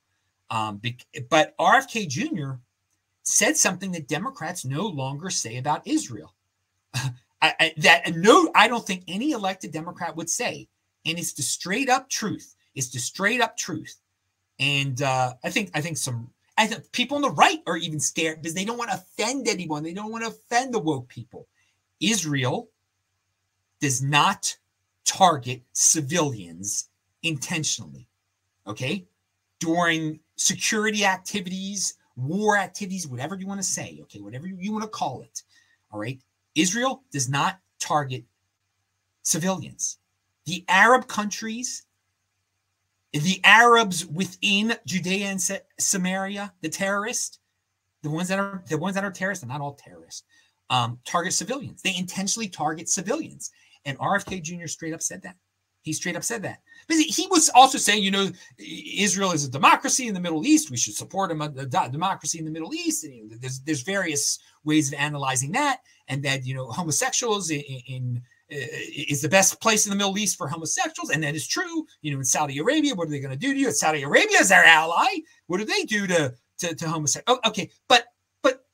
[0.49, 0.81] Um,
[1.29, 2.60] but RFK Jr.
[3.23, 6.34] said something that Democrats no longer say about Israel.
[6.93, 7.12] I,
[7.60, 10.67] I, that no, I don't think any elected Democrat would say,
[11.05, 12.55] and it's the straight up truth.
[12.73, 13.95] It's the straight up truth.
[14.60, 17.99] And uh, I think I think some I think people on the right are even
[17.99, 19.83] scared because they don't want to offend anyone.
[19.83, 21.47] They don't want to offend the woke people.
[21.99, 22.69] Israel
[23.81, 24.55] does not
[25.03, 26.89] target civilians
[27.23, 28.07] intentionally.
[28.67, 29.05] Okay.
[29.59, 33.99] During security activities, war activities, whatever you want to say.
[34.03, 34.21] Okay.
[34.21, 35.43] Whatever you want to call it.
[35.91, 36.19] All right.
[36.55, 38.23] Israel does not target
[39.23, 39.97] civilians.
[40.45, 41.83] The Arab countries
[43.23, 47.39] the Arabs within Judea and Samaria, the terrorists,
[48.04, 50.23] the ones that are the ones that are terrorists, and not all terrorists,
[50.69, 51.82] um, target civilians.
[51.82, 53.51] They intentionally target civilians.
[53.86, 54.67] And RFK Jr.
[54.67, 55.36] straight up said that.
[55.82, 56.62] He straight up said that.
[56.88, 60.71] But he was also saying, you know, Israel is a democracy in the Middle East.
[60.71, 63.04] We should support a, democracy in the Middle East.
[63.06, 68.21] And, there's there's various ways of analyzing that, and that you know homosexuals in, in
[68.49, 71.86] is the best place in the Middle East for homosexuals, and that is true.
[72.01, 73.71] You know, in Saudi Arabia, what are they going to do to you?
[73.71, 75.08] Saudi Arabia is our ally.
[75.47, 77.39] What do they do to to, to homosexuals?
[77.43, 78.05] Oh, okay, but
[78.43, 78.65] but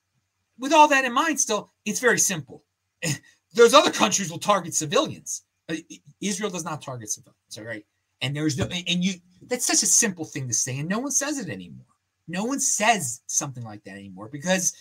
[0.59, 2.63] with all that in mind, still, it's very simple.
[3.53, 5.43] Those other countries will target civilians.
[5.69, 5.75] Uh,
[6.21, 7.57] Israel does not target civilians.
[7.57, 7.85] All right,
[8.21, 9.13] and there's no and you.
[9.43, 11.85] That's such a simple thing to say, and no one says it anymore.
[12.27, 14.73] No one says something like that anymore because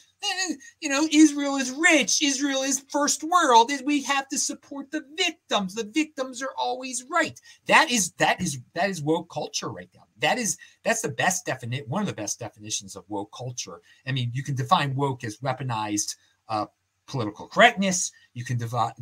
[0.80, 2.22] you know, Israel is rich.
[2.22, 3.70] Israel is first world.
[3.84, 5.74] We have to support the victims.
[5.74, 7.40] The victims are always right.
[7.66, 10.04] That is that is that is woke culture right now.
[10.18, 13.80] That is that's the best definite One of the best definitions of woke culture.
[14.06, 16.16] I mean, you can define woke as weaponized
[16.48, 16.66] uh,
[17.06, 18.12] political correctness.
[18.34, 18.92] You can divide,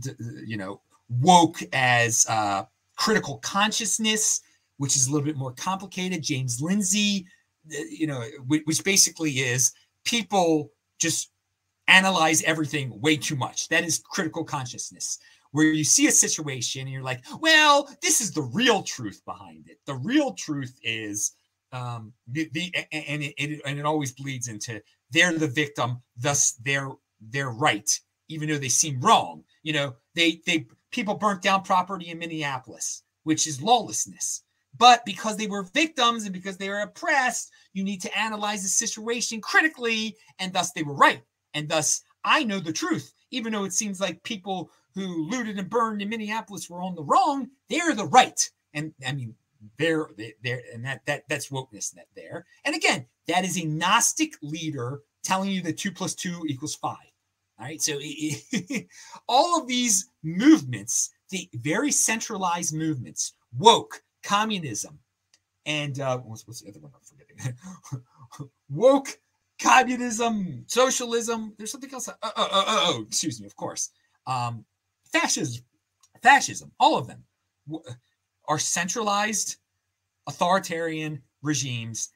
[0.44, 2.64] you know, woke as uh,
[2.96, 4.40] critical consciousness,
[4.76, 6.22] which is a little bit more complicated.
[6.22, 7.26] James Lindsay,
[7.72, 9.72] eh, you know, which basically is
[10.04, 11.30] people just
[11.87, 13.68] analyze everything way too much.
[13.68, 15.18] That is critical consciousness,
[15.52, 19.68] where you see a situation and you're like, well, this is the real truth behind
[19.68, 19.78] it.
[19.87, 21.32] The real truth is
[21.72, 26.52] um, the, the and it, it, and it always bleeds into they're the victim, thus
[26.64, 27.90] they're they're right,
[28.28, 29.44] even though they seem wrong.
[29.62, 34.42] You know, they they people burnt down property in Minneapolis, which is lawlessness.
[34.76, 38.68] But because they were victims and because they were oppressed, you need to analyze the
[38.68, 41.22] situation critically, and thus they were right.
[41.54, 45.70] And thus I know the truth, even though it seems like people who looted and
[45.70, 48.48] burned in Minneapolis were on the wrong, they're the right.
[48.74, 49.35] And I mean,
[49.78, 50.09] they're
[50.42, 52.46] there, and that that that's wokeness that there.
[52.64, 56.96] And again, that is a Gnostic leader telling you that two plus two equals five.
[57.59, 57.98] All right, so
[59.28, 64.98] all of these movements, the very centralized movements, woke, communism,
[65.66, 67.59] and uh, what's, what's the other one I'm forgetting?
[68.68, 69.18] woke,
[69.61, 71.54] communism, socialism.
[71.57, 72.09] There's something else.
[72.09, 73.46] Uh, uh, uh, oh, excuse me.
[73.46, 73.90] Of course,
[74.26, 74.64] um,
[75.12, 75.64] fascism,
[76.22, 76.72] fascism.
[76.78, 77.24] All of them
[78.48, 79.57] are centralized,
[80.26, 82.11] authoritarian regimes.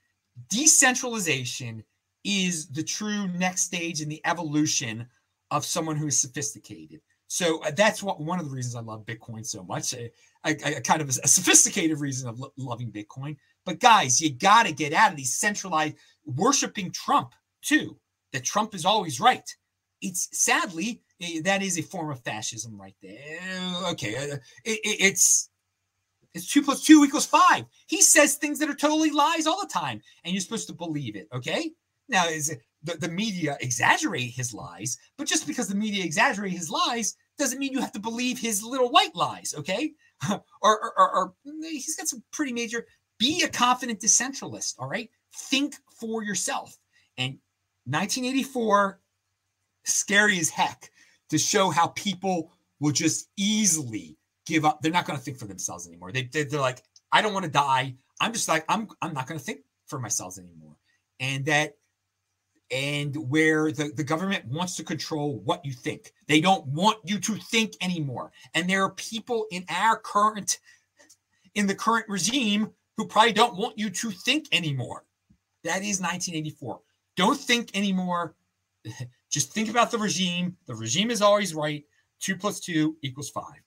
[0.49, 1.85] Decentralization
[2.25, 5.07] is the true next stage in the evolution
[5.51, 7.01] of someone who is sophisticated.
[7.33, 9.95] So uh, that's what one of the reasons I love Bitcoin so much.
[9.95, 10.11] I,
[10.45, 13.39] I kind of a sophisticated reason of lo- loving Bitcoin.
[13.65, 17.31] But guys, you got to get out of these centralized worshiping Trump
[17.63, 17.97] too.
[18.35, 19.49] That Trump is always right.
[20.03, 23.41] It's sadly eh, that is a form of fascism right there.
[23.93, 25.49] Okay, uh, it, it, it's
[26.35, 27.65] it's two plus two equals five.
[27.87, 31.17] He says things that are totally lies all the time, and you're supposed to believe
[31.17, 31.29] it.
[31.33, 31.71] Okay,
[32.11, 36.69] now is the, the media exaggerate his lies, but just because the media exaggerate his
[36.69, 39.55] lies doesn't mean you have to believe his little white lies.
[39.57, 39.93] Okay,
[40.31, 42.87] or, or, or, or mm, he's got some pretty major.
[43.19, 44.75] Be a confident decentralist.
[44.79, 46.77] All right, think for yourself.
[47.19, 47.39] And
[47.85, 49.01] 1984,
[49.85, 50.91] scary as heck
[51.31, 54.17] to show how people will just easily
[54.47, 54.81] give up.
[54.83, 56.13] They're not going to think for themselves anymore.
[56.13, 57.95] They, they, they're like, I don't want to die.
[58.21, 60.77] I'm just like, I'm, I'm not going to think for myself anymore.
[61.21, 61.77] And that,
[62.73, 66.13] and where the, the government wants to control what you think.
[66.27, 68.33] They don't want you to think anymore.
[68.55, 70.59] And there are people in our current,
[71.55, 75.05] in the current regime who probably don't want you to think anymore.
[75.65, 76.81] That is 1984.
[77.17, 78.35] Don't think anymore.
[79.31, 80.57] Just think about the regime.
[80.67, 81.85] The regime is always right.
[82.21, 83.61] Two plus two equals five.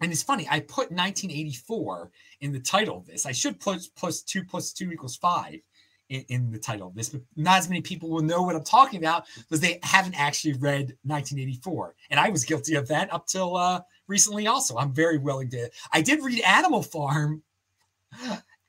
[0.00, 3.26] And it's funny, I put 1984 in the title of this.
[3.26, 5.60] I should put plus two plus two equals five
[6.08, 8.64] in, in, the title of this, but not as many people will know what I'm
[8.64, 11.94] talking about because they haven't actually read 1984.
[12.10, 14.76] And I was guilty of that up till uh, recently, also.
[14.76, 15.70] I'm very willing to.
[15.92, 17.42] I did read Animal Farm.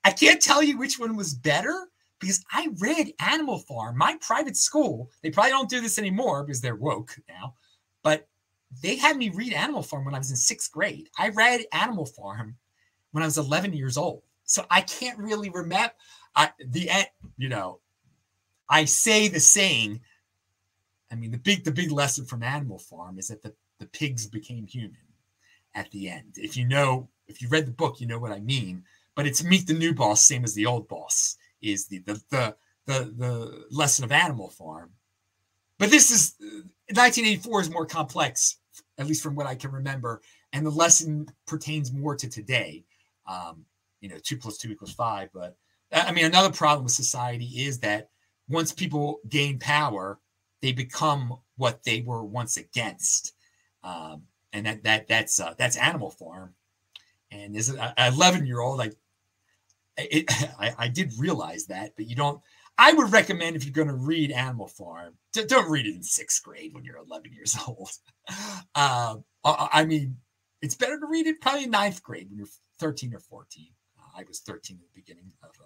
[0.03, 1.87] I can't tell you which one was better
[2.19, 5.09] because I read Animal Farm, my private school.
[5.21, 7.55] They probably don't do this anymore because they're woke now,
[8.03, 8.27] but
[8.83, 11.09] they had me read Animal Farm when I was in sixth grade.
[11.17, 12.55] I read Animal Farm
[13.11, 14.21] when I was 11 years old.
[14.43, 15.93] So I can't really remember
[16.35, 16.89] I, the,
[17.37, 17.79] you know,
[18.69, 20.01] I say the saying.
[21.11, 24.27] I mean, the big, the big lesson from Animal Farm is that the, the pigs
[24.27, 24.97] became human
[25.73, 26.33] at the end.
[26.35, 28.83] If you know, if you read the book, you know what I mean.
[29.15, 32.55] But it's meet the new boss, same as the old boss, is the the the
[32.85, 34.91] the, the lesson of Animal Farm.
[35.77, 38.57] But this is 1984 is more complex,
[38.97, 40.21] at least from what I can remember,
[40.53, 42.83] and the lesson pertains more to today.
[43.27, 43.65] Um,
[44.01, 45.29] you know, two plus two equals five.
[45.33, 45.55] But
[45.91, 48.09] I mean, another problem with society is that
[48.47, 50.19] once people gain power,
[50.61, 53.33] they become what they were once against,
[53.83, 54.23] um,
[54.53, 56.53] and that that that's uh, that's Animal Farm.
[57.31, 58.91] And as an 11 year old, I,
[59.97, 60.25] it,
[60.59, 62.41] I I did realize that, but you don't
[62.79, 66.41] I would recommend if you're going to read Animal Farm, don't read it in sixth
[66.41, 67.91] grade when you're 11 years old.
[68.73, 70.15] Uh, I mean,
[70.61, 72.47] it's better to read it probably in ninth grade when you're
[72.79, 73.67] 13 or 14.
[73.99, 75.49] Uh, I was 13 at the beginning of.
[75.59, 75.65] Uh,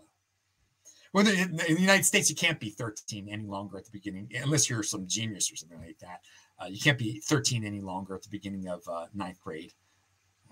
[1.13, 4.69] well, in, the United States, you can't be 13 any longer at the beginning, unless
[4.69, 6.21] you're some genius or something like that.
[6.59, 9.73] Uh, you can't be 13 any longer at the beginning of uh, ninth grade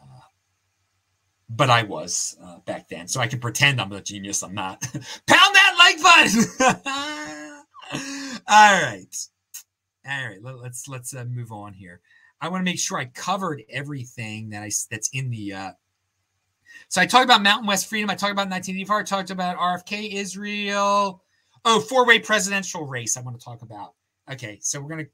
[0.01, 0.19] uh,
[1.49, 4.41] but I was uh, back then, so I can pretend I'm a genius.
[4.41, 4.81] I'm not.
[4.91, 7.63] Pound that like button.
[8.47, 9.15] All right.
[10.07, 10.41] All right.
[10.41, 11.99] Let, us let's uh, move on here.
[12.39, 15.73] I want to make sure I covered everything that I that's in the.
[16.89, 18.09] So I talked about Mountain West Freedom.
[18.09, 18.99] I talked about 1984.
[18.99, 21.23] I talked about RFK, Israel.
[21.63, 23.17] Oh, four way presidential race.
[23.17, 23.93] I want to talk about.
[24.31, 25.05] Okay, so we're gonna.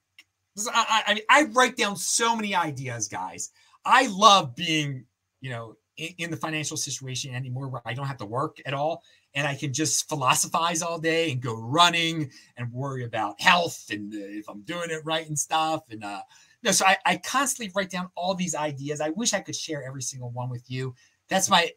[0.73, 3.51] I, I I write down so many ideas, guys.
[3.85, 5.05] I love being,
[5.39, 8.73] you know, in, in the financial situation anymore where I don't have to work at
[8.73, 9.03] all
[9.35, 14.11] and I can just philosophize all day and go running and worry about health and
[14.13, 15.83] if I'm doing it right and stuff.
[15.89, 16.21] And uh,
[16.63, 19.01] know, so I, I constantly write down all these ideas.
[19.01, 20.93] I wish I could share every single one with you.
[21.29, 21.71] That's my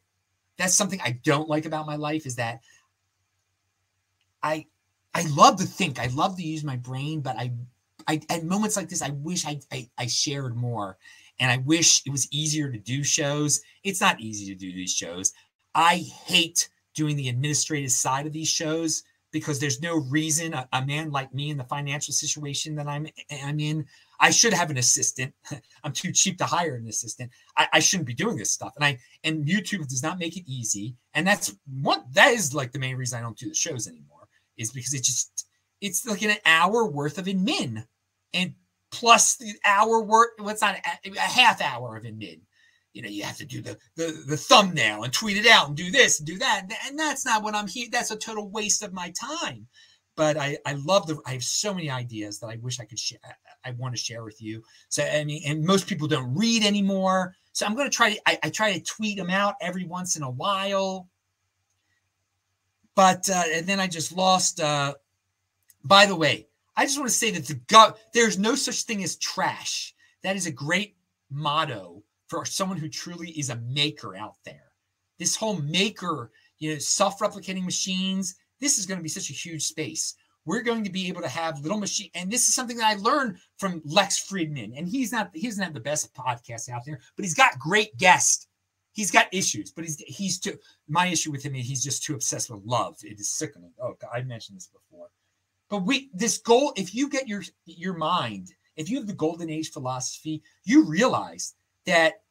[0.57, 2.61] that's something I don't like about my life is that
[4.43, 4.67] I
[5.15, 7.53] I love to think, I love to use my brain, but I
[8.07, 10.99] I at moments like this, I wish I, I, I shared more.
[11.39, 13.63] And I wish it was easier to do shows.
[13.83, 15.33] It's not easy to do these shows.
[15.75, 15.97] I
[16.27, 21.11] hate doing the administrative side of these shows because there's no reason a, a, man
[21.11, 23.07] like me in the financial situation that I'm
[23.43, 23.87] I'm in,
[24.21, 25.35] I should have an assistant.
[25.85, 27.31] I'm too cheap to hire an assistant.
[27.57, 28.75] I, I, shouldn't be doing this stuff.
[28.77, 30.95] And I and YouTube does not make it easy.
[31.15, 34.29] And that's what that is like the main reason I don't do the shows anymore
[34.59, 35.47] is because it just
[35.81, 37.85] it's like an hour worth of admin
[38.35, 38.55] and
[38.93, 42.41] plus the hour worth what's not a, a half hour of admin
[42.93, 45.77] you know, you have to do the, the the thumbnail and tweet it out and
[45.77, 46.67] do this and do that.
[46.87, 47.89] And that's not what I'm here.
[47.91, 49.69] That's a total waste of my time.
[50.17, 52.99] But I, I love the I have so many ideas that I wish I could
[52.99, 53.19] share.
[53.65, 54.63] I want to share with you.
[54.89, 57.35] So I mean, and most people don't read anymore.
[57.53, 60.23] So I'm gonna try to I, I try to tweet them out every once in
[60.23, 61.09] a while.
[62.95, 64.95] But uh, and then I just lost uh
[65.85, 69.03] by the way, I just want to say that the gut there's no such thing
[69.03, 69.95] as trash.
[70.23, 70.97] That is a great
[71.31, 74.73] motto for someone who truly is a maker out there.
[75.19, 79.65] This whole maker, you know, self-replicating machines, this is going to be such a huge
[79.65, 80.15] space.
[80.47, 83.01] We're going to be able to have little machine, and this is something that I
[83.01, 84.77] learned from Lex Fridman.
[84.77, 87.97] And he's not he doesn't have the best podcast out there, but he's got great
[87.99, 88.47] guests.
[88.93, 90.59] He's got issues, but he's he's too
[90.89, 92.97] my issue with him is he's just too obsessed with love.
[93.03, 93.73] It is sickening.
[93.81, 95.09] Oh, God, I mentioned this before.
[95.69, 99.51] But we this goal, if you get your your mind, if you have the golden
[99.51, 101.55] age philosophy, you realize
[101.87, 102.23] that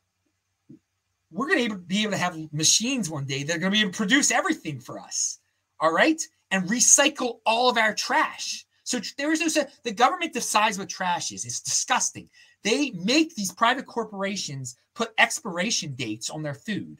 [1.31, 3.81] we're going to be able to have machines one day that are going to be
[3.81, 5.39] able to produce everything for us.
[5.79, 6.21] All right.
[6.51, 8.65] And recycle all of our trash.
[8.83, 11.45] So there is no, the government decides what trash is.
[11.45, 12.27] It's disgusting.
[12.63, 16.99] They make these private corporations put expiration dates on their food.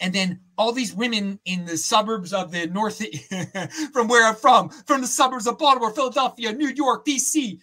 [0.00, 2.98] And then all these women in the suburbs of the north,
[3.92, 7.58] from where I'm from, from the suburbs of Baltimore, Philadelphia, New York, DC,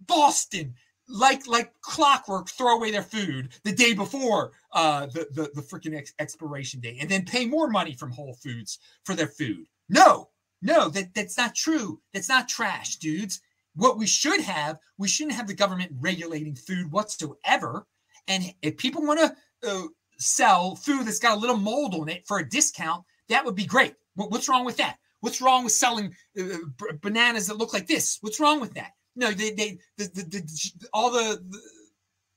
[0.00, 0.74] Boston,
[1.08, 5.96] like like clockwork throw away their food the day before uh, the the, the freaking
[5.96, 9.66] ex- expiration date and then pay more money from Whole Foods for their food.
[9.88, 10.28] No,
[10.62, 12.00] no, that that's not true.
[12.12, 13.40] That's not trash, dudes.
[13.74, 17.86] What we should have, we shouldn't have the government regulating food whatsoever.
[18.26, 19.82] And if people want to uh,
[20.18, 23.66] sell food that's got a little mold on it for a discount, that would be
[23.66, 23.94] great.
[24.14, 24.96] What's wrong with that?
[25.20, 26.44] What's wrong with selling uh,
[26.78, 28.18] b- bananas that look like this?
[28.22, 28.92] What's wrong with that?
[29.16, 31.60] No, they they the, the, the all the, the,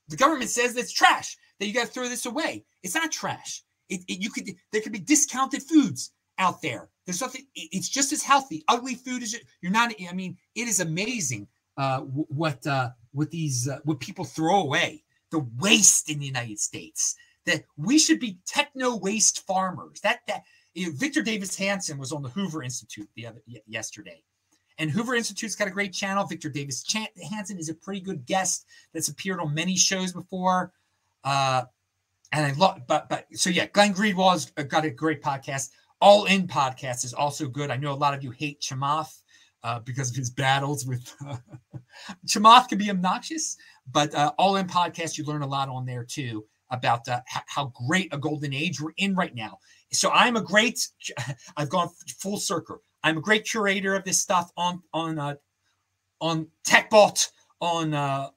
[0.08, 2.64] the government says it's trash that you got to throw this away.
[2.82, 3.62] It's not trash.
[3.88, 6.88] It, it, you could there could be discounted foods out there.
[7.04, 7.46] There's nothing.
[7.54, 8.64] It, it's just as healthy.
[8.68, 9.92] Ugly food is you're not.
[10.08, 15.04] I mean, it is amazing uh, what uh, what these uh, what people throw away.
[15.30, 17.14] The waste in the United States.
[17.46, 20.00] That we should be techno waste farmers.
[20.00, 20.42] That that
[20.74, 24.22] you know, Victor Davis Hanson was on the Hoover Institute the other yesterday,
[24.80, 26.24] and Hoover Institute's got a great channel.
[26.24, 26.82] Victor Davis
[27.30, 30.72] Hanson is a pretty good guest that's appeared on many shows before.
[31.22, 31.64] Uh,
[32.32, 35.68] and I love, but but so yeah, Glenn Greenwald's got a great podcast.
[36.00, 37.70] All In podcast is also good.
[37.70, 39.20] I know a lot of you hate Chamath
[39.62, 41.36] uh, because of his battles with uh,
[42.26, 43.58] Chamath can be obnoxious,
[43.92, 47.66] but uh, All In podcast you learn a lot on there too about uh, how
[47.86, 49.58] great a golden age we're in right now.
[49.92, 50.88] So I'm a great.
[51.56, 52.80] I've gone full circle.
[53.02, 55.34] I'm a great curator of this stuff on on uh,
[56.20, 57.30] on TechBalt
[57.60, 58.28] on uh,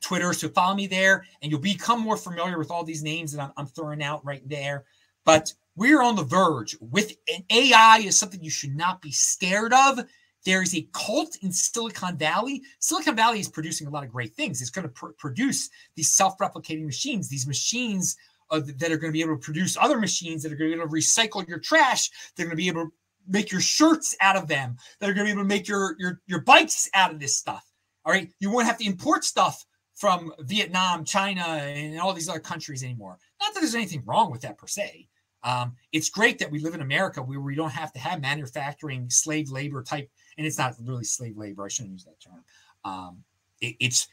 [0.00, 0.32] Twitter.
[0.32, 3.52] So follow me there, and you'll become more familiar with all these names that I'm,
[3.56, 4.84] I'm throwing out right there.
[5.24, 9.72] But we're on the verge with an AI is something you should not be scared
[9.72, 10.00] of.
[10.44, 12.62] There is a cult in Silicon Valley.
[12.78, 14.62] Silicon Valley is producing a lot of great things.
[14.62, 17.28] It's going to pr- produce these self-replicating machines.
[17.28, 18.16] These machines
[18.50, 20.76] uh, that are going to be able to produce other machines that are going to
[20.76, 22.10] be able to recycle your trash.
[22.34, 22.92] They're going to be able to
[23.28, 24.76] make your shirts out of them.
[24.98, 27.36] That are going to be able to make your your your bikes out of this
[27.36, 27.64] stuff.
[28.04, 29.64] All right, you won't have to import stuff
[29.94, 33.18] from Vietnam, China, and all these other countries anymore.
[33.40, 35.08] Not that there's anything wrong with that per se.
[35.42, 39.08] Um, it's great that we live in America where we don't have to have manufacturing
[39.10, 41.64] slave labor type, and it's not really slave labor.
[41.64, 42.42] I shouldn't use that term.
[42.84, 43.24] Um,
[43.60, 44.08] it, it's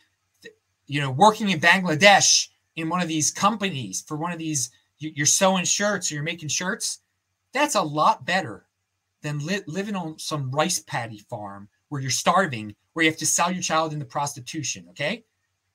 [0.88, 5.26] you know working in Bangladesh in one of these companies for one of these you're
[5.26, 7.00] sewing shirts or you're making shirts.
[7.54, 8.67] That's a lot better
[9.22, 13.26] than li- living on some rice paddy farm where you're starving, where you have to
[13.26, 14.86] sell your child into prostitution.
[14.90, 15.24] Okay,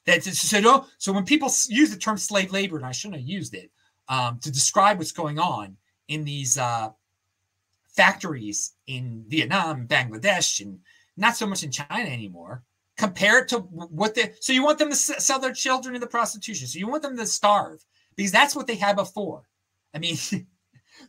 [0.04, 0.86] that's so.
[0.98, 3.70] So when people use the term slave labor, and I shouldn't have used it
[4.08, 5.76] um, to describe what's going on
[6.08, 6.90] in these uh,
[7.88, 10.78] factories in Vietnam, Bangladesh, and
[11.16, 12.62] not so much in China anymore.
[12.96, 14.32] Compare it to what they.
[14.40, 16.66] So you want them to sell their children into prostitution.
[16.66, 17.84] So you want them to starve
[18.16, 19.48] because that's what they had before.
[19.94, 20.16] I mean,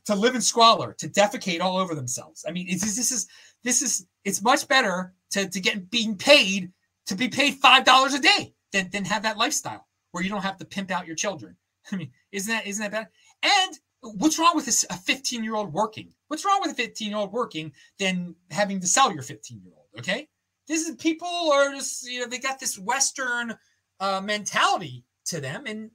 [0.05, 2.45] to live in squalor, to defecate all over themselves.
[2.47, 3.27] I mean, it's, this is
[3.63, 6.71] this is it's much better to to get being paid
[7.07, 10.43] to be paid five dollars a day than than have that lifestyle where you don't
[10.43, 11.55] have to pimp out your children.
[11.91, 13.07] I mean, isn't that isn't that bad?
[13.43, 16.13] And what's wrong with a 15 year old working?
[16.27, 19.73] What's wrong with a 15 year old working than having to sell your 15 year
[19.75, 19.88] old?
[19.99, 20.27] Okay.
[20.67, 23.55] This is people are just, you know, they got this Western
[23.99, 25.65] uh, mentality to them.
[25.65, 25.91] And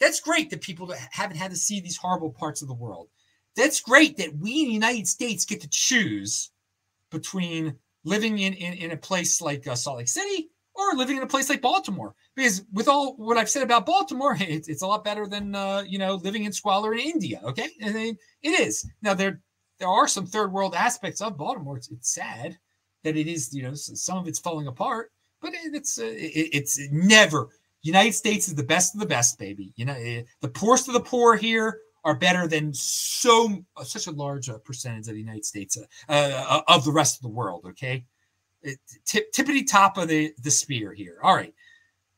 [0.00, 3.08] that's great that people haven't had to see these horrible parts of the world.
[3.56, 6.50] That's great that we in the United States get to choose
[7.10, 11.22] between living in, in, in a place like uh, Salt Lake City or living in
[11.22, 12.14] a place like Baltimore.
[12.34, 15.84] Because with all what I've said about Baltimore, it's, it's a lot better than uh,
[15.86, 17.40] you know living in squalor in India.
[17.44, 19.40] Okay, and it is now there
[19.78, 21.76] there are some third world aspects of Baltimore.
[21.76, 22.58] It's, it's sad
[23.04, 26.78] that it is you know some of it's falling apart, but it's uh, it, it's
[26.90, 27.48] never.
[27.82, 29.72] United States is the best of the best, baby.
[29.76, 34.10] You know eh, the poorest of the poor here are better than so such a
[34.10, 37.64] large uh, percentage of the United States uh, uh, of the rest of the world.
[37.66, 38.04] Okay,
[39.04, 41.18] tip, tippity top of the the spear here.
[41.22, 41.54] All right.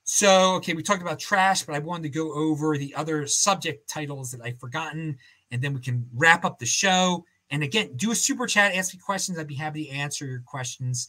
[0.04, 3.88] So, okay, we talked about trash, but I wanted to go over the other subject
[3.88, 5.16] titles that I've forgotten,
[5.52, 7.24] and then we can wrap up the show.
[7.50, 9.38] And again, do a super chat, ask me questions.
[9.38, 11.08] I'd be happy to answer your questions.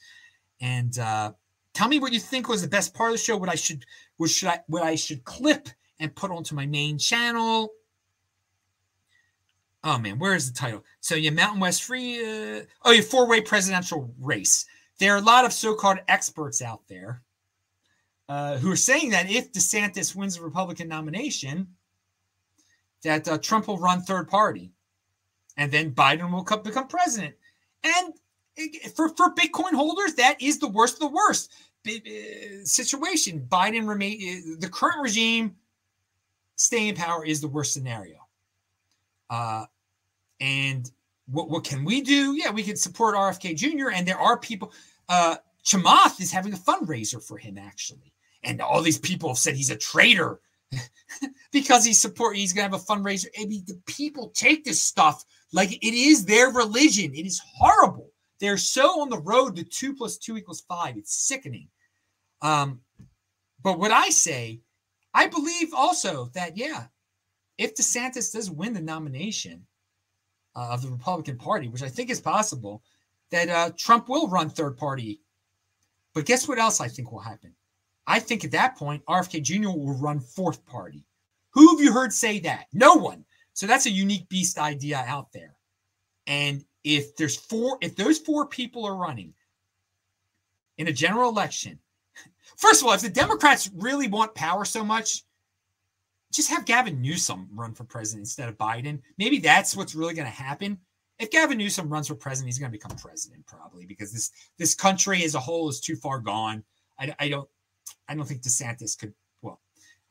[0.62, 1.32] And uh,
[1.74, 3.36] tell me what you think was the best part of the show.
[3.36, 3.84] What I should,
[4.18, 5.70] what should I, what I should clip
[6.00, 7.70] and put onto my main channel.
[9.84, 10.84] Oh man, where is the title?
[11.02, 12.20] So yeah, Mountain West Free.
[12.20, 14.66] Uh, oh, yeah, four way presidential race.
[15.00, 17.22] There are a lot of so called experts out there
[18.30, 21.68] uh, who are saying that if DeSantis wins the Republican nomination,
[23.04, 24.72] that uh, Trump will run third party,
[25.58, 27.36] and then Biden will come, become president.
[27.84, 28.14] And
[28.96, 31.52] for for Bitcoin holders, that is the worst of the worst
[31.86, 33.46] uh, situation.
[33.50, 35.56] Biden remain uh, the current regime
[36.56, 38.20] staying in power is the worst scenario.
[39.30, 39.66] Uh,
[40.44, 40.92] and
[41.28, 42.36] what what can we do?
[42.36, 43.92] Yeah, we can support RFK Jr.
[43.92, 44.74] And there are people.
[45.08, 48.14] Uh, Chamath is having a fundraiser for him actually,
[48.44, 50.42] and all these people have said he's a traitor
[51.54, 52.36] because he's support.
[52.36, 53.28] He's gonna have a fundraiser.
[53.40, 55.24] I mean, the people take this stuff
[55.54, 57.14] like it is their religion.
[57.16, 58.10] It is horrible.
[58.42, 60.98] They're so on the road to two plus two equals five.
[60.98, 61.70] It's sickening.
[62.42, 62.82] Um,
[63.64, 64.60] but what I say,
[65.14, 66.88] I believe also that yeah,
[67.58, 69.66] if DeSantis does win the nomination
[70.56, 72.84] uh, of the Republican Party, which I think is possible,
[73.32, 75.22] that uh, Trump will run third party.
[76.14, 77.54] But guess what else I think will happen?
[78.06, 79.70] I think at that point, RFK Jr.
[79.70, 81.06] will run fourth party.
[81.52, 82.66] Who have you heard say that?
[82.74, 83.26] No one.
[83.54, 85.56] So that's a unique beast idea out there.
[86.28, 89.34] And if there's four, if those four people are running
[90.78, 91.80] in a general election,
[92.58, 95.24] first of all, if the Democrats really want power so much,
[96.34, 99.00] just have Gavin Newsom run for president instead of Biden.
[99.18, 100.80] Maybe that's what's really going to happen.
[101.20, 104.74] If Gavin Newsom runs for president, he's going to become president probably because this this
[104.74, 106.64] country as a whole is too far gone.
[107.00, 107.48] I, I don't
[108.10, 109.14] I don't think DeSantis could.
[109.42, 109.62] Well,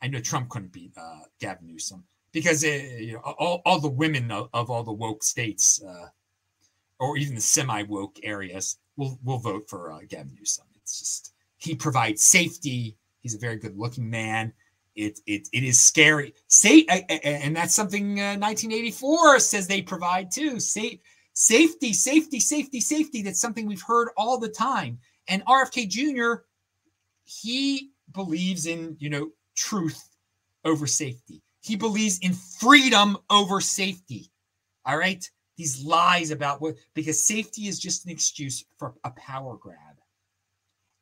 [0.01, 3.79] I know Trump couldn't beat uh, Gavin Newsom because it, uh, you know all, all
[3.79, 6.07] the women of, of all the woke states uh,
[6.99, 10.65] or even the semi woke areas will will vote for uh, Gavin Newsom.
[10.75, 12.95] It's just he provides safety.
[13.19, 14.53] He's a very good looking man
[14.95, 16.33] it it it is scary.
[16.47, 16.85] Say
[17.23, 20.59] and that's something uh, 1984 says they provide too.
[20.59, 21.01] Say,
[21.33, 23.21] safety, safety, safety, safety.
[23.21, 24.99] That's something we've heard all the time.
[25.27, 26.43] And RFK Jr.
[27.23, 30.09] he believes in you know truth
[30.65, 31.41] over safety.
[31.61, 34.29] He believes in freedom over safety.
[34.85, 35.27] All right,
[35.57, 39.77] these lies about what because safety is just an excuse for a power grab.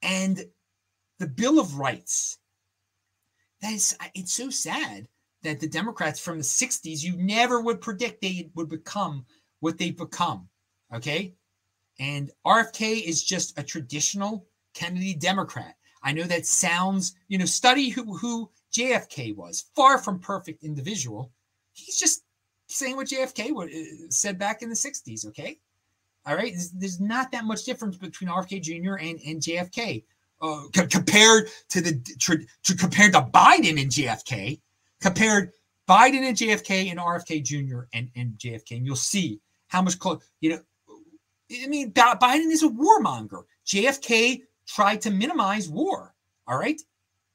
[0.03, 0.43] And
[1.19, 2.37] the Bill of Rights
[3.61, 5.07] that is it's so sad
[5.43, 9.25] that the Democrats from the 60s, you never would predict they would become
[9.59, 10.47] what they've become.
[10.93, 11.33] Okay.
[11.99, 15.75] And RFK is just a traditional Kennedy Democrat.
[16.03, 21.31] I know that sounds, you know, study who, who JFK was, far from perfect individual.
[21.73, 22.23] He's just
[22.67, 25.27] saying what JFK would, uh, said back in the 60s.
[25.27, 25.59] Okay.
[26.25, 26.51] All right.
[26.51, 28.95] There's, there's not that much difference between RFK Jr.
[28.95, 30.03] and, and JFK
[30.41, 32.01] uh, c- compared to the
[32.63, 34.59] to compared to Biden and JFK,
[35.01, 35.51] compared
[35.87, 37.81] Biden and JFK and RFK Jr.
[37.93, 40.21] and, and JFK, and you'll see how much close.
[40.39, 40.59] You know,
[41.63, 43.43] I mean, Biden is a warmonger.
[43.65, 46.13] JFK tried to minimize war.
[46.47, 46.81] All right,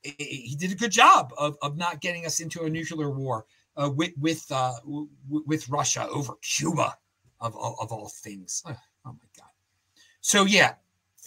[0.02, 3.46] he did a good job of, of not getting us into a nuclear war
[3.76, 6.94] uh, with with uh, w- with Russia over Cuba,
[7.40, 8.62] of, of, of all things.
[8.66, 8.72] Oh
[9.04, 9.50] my God.
[10.20, 10.74] So yeah,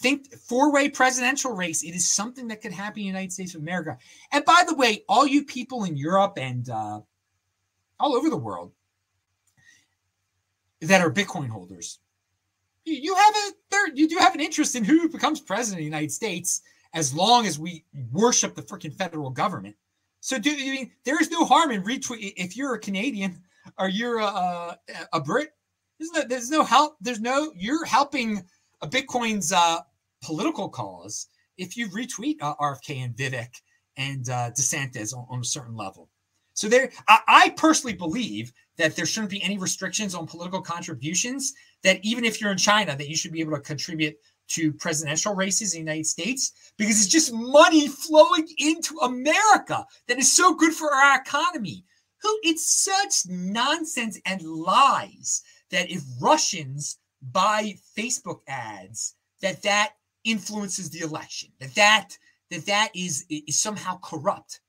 [0.00, 1.82] think four-way presidential race.
[1.82, 3.98] It is something that could happen in the United States of America.
[4.32, 7.00] And by the way, all you people in Europe and uh,
[7.98, 8.72] all over the world
[10.80, 11.98] that are Bitcoin holders,
[12.84, 13.94] you, have a there.
[13.94, 16.62] You do have an interest in who becomes president of the United States,
[16.94, 19.76] as long as we worship the freaking federal government.
[20.20, 23.42] So, do you mean there is no harm in retweet if you're a Canadian?
[23.78, 24.78] are you a,
[25.12, 25.50] a Brit?
[25.98, 26.96] There's no, there's no help.
[27.00, 28.42] There's no, you're helping
[28.80, 29.80] a Bitcoin's uh,
[30.22, 33.50] political cause if you retweet uh, RFK and Vivek
[33.96, 36.08] and uh, DeSantis on, on a certain level.
[36.54, 41.52] So there, I, I, personally believe that there shouldn't be any restrictions on political contributions.
[41.82, 44.16] That even if you're in China, that you should be able to contribute
[44.48, 50.18] to presidential races in the United States because it's just money flowing into America that
[50.18, 51.84] is so good for our economy.
[52.22, 59.92] Who it's such nonsense and lies that if Russians buy Facebook ads, that that
[60.24, 62.18] influences the election, that that
[62.50, 64.60] that that is is somehow corrupt.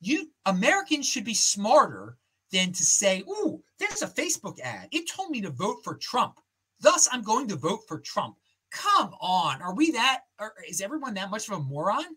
[0.00, 2.18] You Americans should be smarter
[2.50, 4.88] than to say, "Ooh, there's a Facebook ad.
[4.90, 6.40] It told me to vote for Trump.
[6.80, 8.36] Thus, I'm going to vote for Trump."
[8.70, 10.22] Come on, are we that?
[10.40, 12.16] Or is everyone that much of a moron?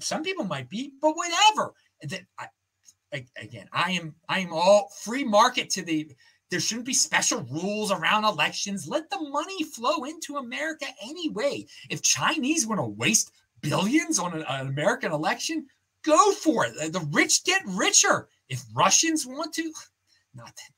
[0.00, 1.72] Some people might be, but whatever.
[2.02, 6.10] That I, again, I am I am all free market to the
[6.52, 8.86] there shouldn't be special rules around elections.
[8.86, 11.64] Let the money flow into America anyway.
[11.88, 13.32] If Chinese want to waste
[13.62, 15.66] billions on an, an American election,
[16.02, 16.92] go for it.
[16.92, 18.28] The rich get richer.
[18.50, 19.62] If Russians want to,
[20.34, 20.70] not that,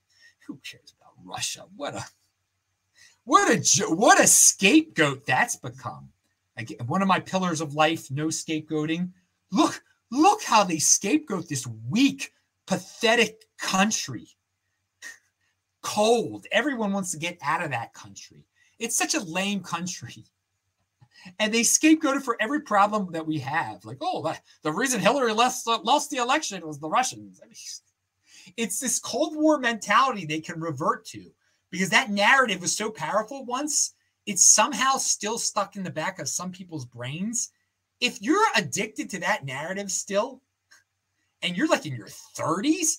[0.47, 1.64] who cares about Russia?
[1.75, 2.05] What a
[3.25, 6.11] what a what a scapegoat that's become.
[6.57, 9.11] Again, one of my pillars of life: no scapegoating.
[9.51, 12.33] Look, look how they scapegoat this weak,
[12.64, 14.29] pathetic country
[15.85, 16.47] cold.
[16.51, 18.45] Everyone wants to get out of that country.
[18.80, 20.24] It's such a lame country.
[21.39, 23.82] And they scapegoat it for every problem that we have.
[23.87, 27.41] Like, oh, the, the reason Hillary lost, lost the election was the Russians.
[27.43, 27.57] I mean,
[28.59, 31.24] it's this Cold War mentality they can revert to
[31.70, 33.95] because that narrative was so powerful once.
[34.26, 37.53] It's somehow still stuck in the back of some people's brains.
[38.01, 40.43] If you're addicted to that narrative still,
[41.41, 42.99] and you're like in your 30s,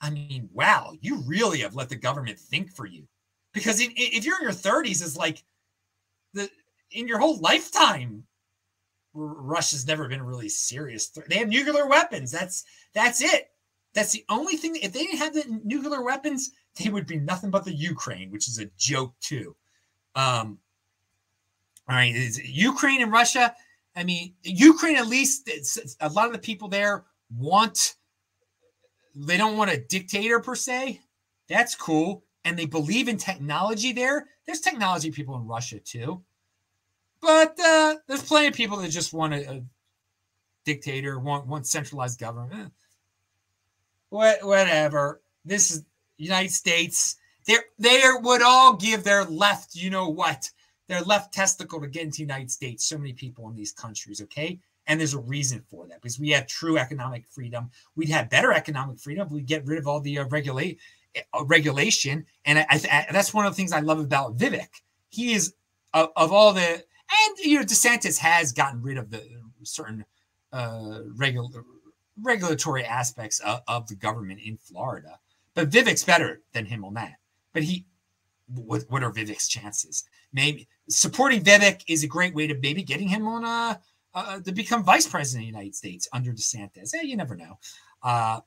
[0.00, 3.06] I mean, wow, you really have let the government think for you.
[3.52, 5.42] Because in, if you're in your 30s, it's like
[6.34, 6.48] the
[6.92, 8.24] in your whole lifetime,
[9.12, 11.08] Russia's never been really serious.
[11.28, 12.30] They have nuclear weapons.
[12.30, 13.50] That's that's it.
[13.92, 14.76] That's the only thing.
[14.76, 18.48] If they didn't have the nuclear weapons, they would be nothing but the Ukraine, which
[18.48, 19.56] is a joke too.
[20.14, 20.58] Um,
[21.88, 23.54] all right, Ukraine and Russia.
[23.96, 25.50] I mean, Ukraine at least
[26.00, 27.04] a lot of the people there
[27.36, 27.96] want
[29.14, 31.00] they don't want a dictator per se.
[31.48, 32.24] That's cool.
[32.44, 34.26] And they believe in technology there.
[34.46, 36.22] There's technology people in Russia too.
[37.20, 39.62] But uh, there's plenty of people that just want a, a
[40.64, 42.66] dictator, want, want centralized government.
[42.66, 42.68] Eh.
[44.08, 45.20] What, whatever.
[45.44, 45.84] This is
[46.16, 47.16] United States.
[47.46, 50.50] They they would all give their left, you know what,
[50.88, 52.84] their left testicle to get into United States.
[52.84, 54.58] So many people in these countries, okay?
[54.90, 57.70] And there's a reason for that because we have true economic freedom.
[57.94, 60.80] We'd have better economic freedom if we get rid of all the uh, regulate
[61.32, 62.26] uh, regulation.
[62.44, 64.66] And I, I, that's one of the things I love about Vivek.
[65.10, 65.54] He is
[65.94, 69.22] uh, of all the and you know DeSantis has gotten rid of the
[69.62, 70.04] certain
[70.52, 71.62] uh, regular
[72.20, 75.20] regulatory aspects of, of the government in Florida.
[75.54, 77.14] But Vivek's better than him on that.
[77.52, 77.86] But he,
[78.48, 80.02] what, what are Vivek's chances?
[80.32, 83.80] Maybe supporting Vivek is a great way to maybe getting him on a
[84.14, 86.90] uh, to become vice president of the United States under DeSantis.
[86.94, 87.58] Yeah, you never know.
[88.02, 88.40] Uh,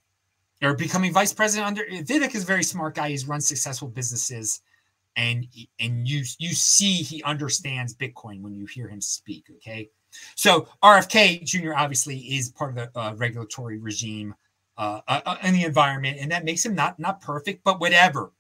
[0.61, 3.09] or becoming vice president under Vivek is a very smart guy.
[3.09, 4.61] He's run successful businesses,
[5.15, 5.45] and
[5.79, 9.45] and you you see he understands Bitcoin when you hear him speak.
[9.57, 9.89] Okay,
[10.35, 11.73] so RFK Jr.
[11.75, 14.33] obviously is part of the uh, regulatory regime
[14.77, 18.31] uh, uh, uh, in the environment, and that makes him not not perfect, but whatever.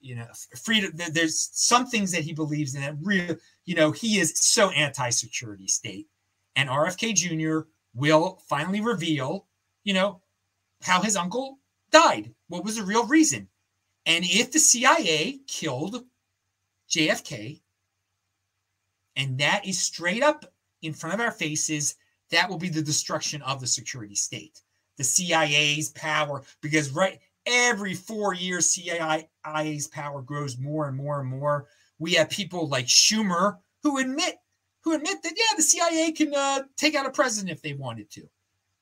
[0.00, 0.26] You know,
[0.62, 0.92] freedom.
[0.94, 3.36] There's some things that he believes in that real.
[3.66, 6.08] You know, he is so anti-security state
[6.56, 7.68] and RFK Jr.
[7.94, 9.46] will finally reveal,
[9.84, 10.20] you know,
[10.82, 11.58] how his uncle
[11.90, 12.34] died.
[12.48, 13.48] What was the real reason?
[14.06, 16.04] And if the CIA killed
[16.90, 17.60] JFK,
[19.16, 20.46] and that is straight up
[20.82, 21.96] in front of our faces,
[22.30, 24.60] that will be the destruction of the security state.
[24.96, 31.28] The CIA's power, because right every four years, CIA's power grows more and more and
[31.28, 31.66] more.
[31.98, 34.36] We have people like Schumer who admit
[34.82, 38.10] who admit that yeah, the CIA can uh, take out a president if they wanted
[38.12, 38.22] to.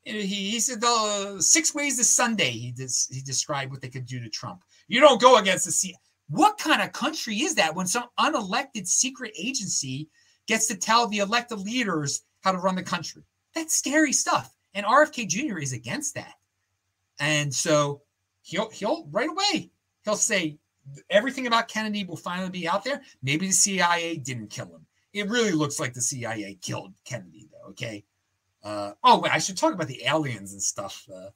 [0.05, 2.51] He, he said the six ways to Sunday.
[2.51, 4.63] He des- he described what they could do to Trump.
[4.87, 5.97] You don't go against the CIA.
[6.31, 10.09] What kind of country is that when some unelected secret agency
[10.47, 13.23] gets to tell the elected leaders how to run the country?
[13.55, 14.55] That's scary stuff.
[14.75, 15.59] And RFK Jr.
[15.59, 16.35] is against that.
[17.19, 18.03] And so
[18.43, 19.71] he'll he'll right away
[20.05, 20.59] he'll say
[21.11, 23.03] everything about Kennedy will finally be out there.
[23.23, 24.87] Maybe the CIA didn't kill him
[25.19, 27.71] it really looks like the CIA killed Kennedy, though.
[27.71, 28.05] Okay.
[28.63, 31.07] Uh, oh, wait, I should talk about the aliens and stuff.
[31.13, 31.31] Uh,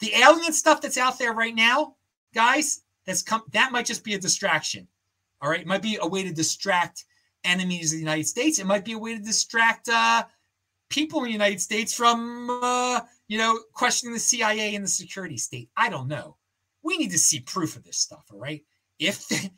[0.00, 1.96] the alien stuff that's out there right now,
[2.34, 4.88] guys, that's come that might just be a distraction.
[5.40, 5.60] All right.
[5.60, 7.04] It might be a way to distract
[7.44, 8.58] enemies of the United States.
[8.58, 10.24] It might be a way to distract uh,
[10.88, 15.36] people in the United States from, uh, you know, questioning the CIA and the security
[15.36, 15.70] state.
[15.76, 16.36] I don't know.
[16.82, 18.24] We need to see proof of this stuff.
[18.32, 18.64] All right.
[18.98, 19.52] If, it,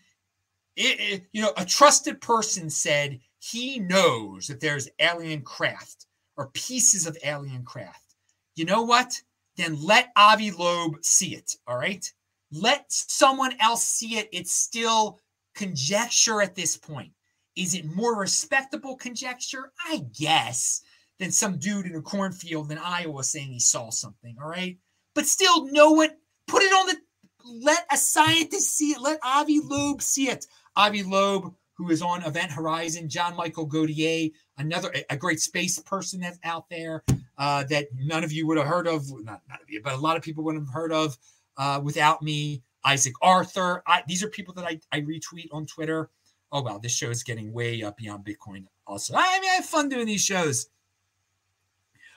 [0.76, 7.06] it, you know, a trusted person said he knows that there's alien craft or pieces
[7.06, 8.14] of alien craft,
[8.54, 9.20] you know what?
[9.56, 11.56] Then let Avi Loeb see it.
[11.66, 12.10] All right.
[12.52, 14.28] Let someone else see it.
[14.32, 15.20] It's still
[15.54, 17.12] conjecture at this point.
[17.56, 19.72] Is it more respectable conjecture?
[19.84, 20.82] I guess
[21.18, 24.36] than some dude in a cornfield in Iowa saying he saw something.
[24.40, 24.78] All right.
[25.14, 26.10] But still, no one
[26.46, 26.96] put it on the
[27.44, 29.00] let a scientist see it.
[29.00, 30.46] Let Avi Loeb see it.
[30.76, 36.20] Avi Loeb, who is on Event Horizon, John Michael Godier, another a great space person
[36.20, 37.04] that's out there
[37.38, 39.08] uh, that none of you would have heard of.
[39.24, 41.16] Not none of you, but a lot of people wouldn't have heard of
[41.56, 42.62] uh, without me.
[42.84, 43.82] Isaac Arthur.
[43.86, 46.10] I, these are people that I, I retweet on Twitter.
[46.50, 48.64] Oh wow, this show is getting way up beyond Bitcoin.
[48.86, 50.68] Also, I mean, I have fun doing these shows.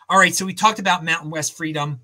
[0.09, 2.01] All right, so we talked about Mountain West freedom,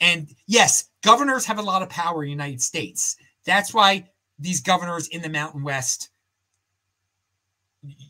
[0.00, 3.16] and yes, governors have a lot of power in the United States.
[3.44, 6.10] That's why these governors in the Mountain West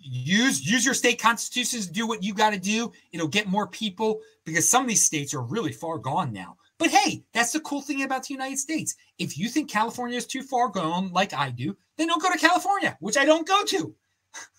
[0.02, 2.92] use use your state constitutions do what you got to do.
[3.12, 6.56] It'll get more people because some of these states are really far gone now.
[6.78, 8.96] But hey, that's the cool thing about the United States.
[9.18, 12.38] If you think California is too far gone, like I do, then don't go to
[12.38, 13.94] California, which I don't go to.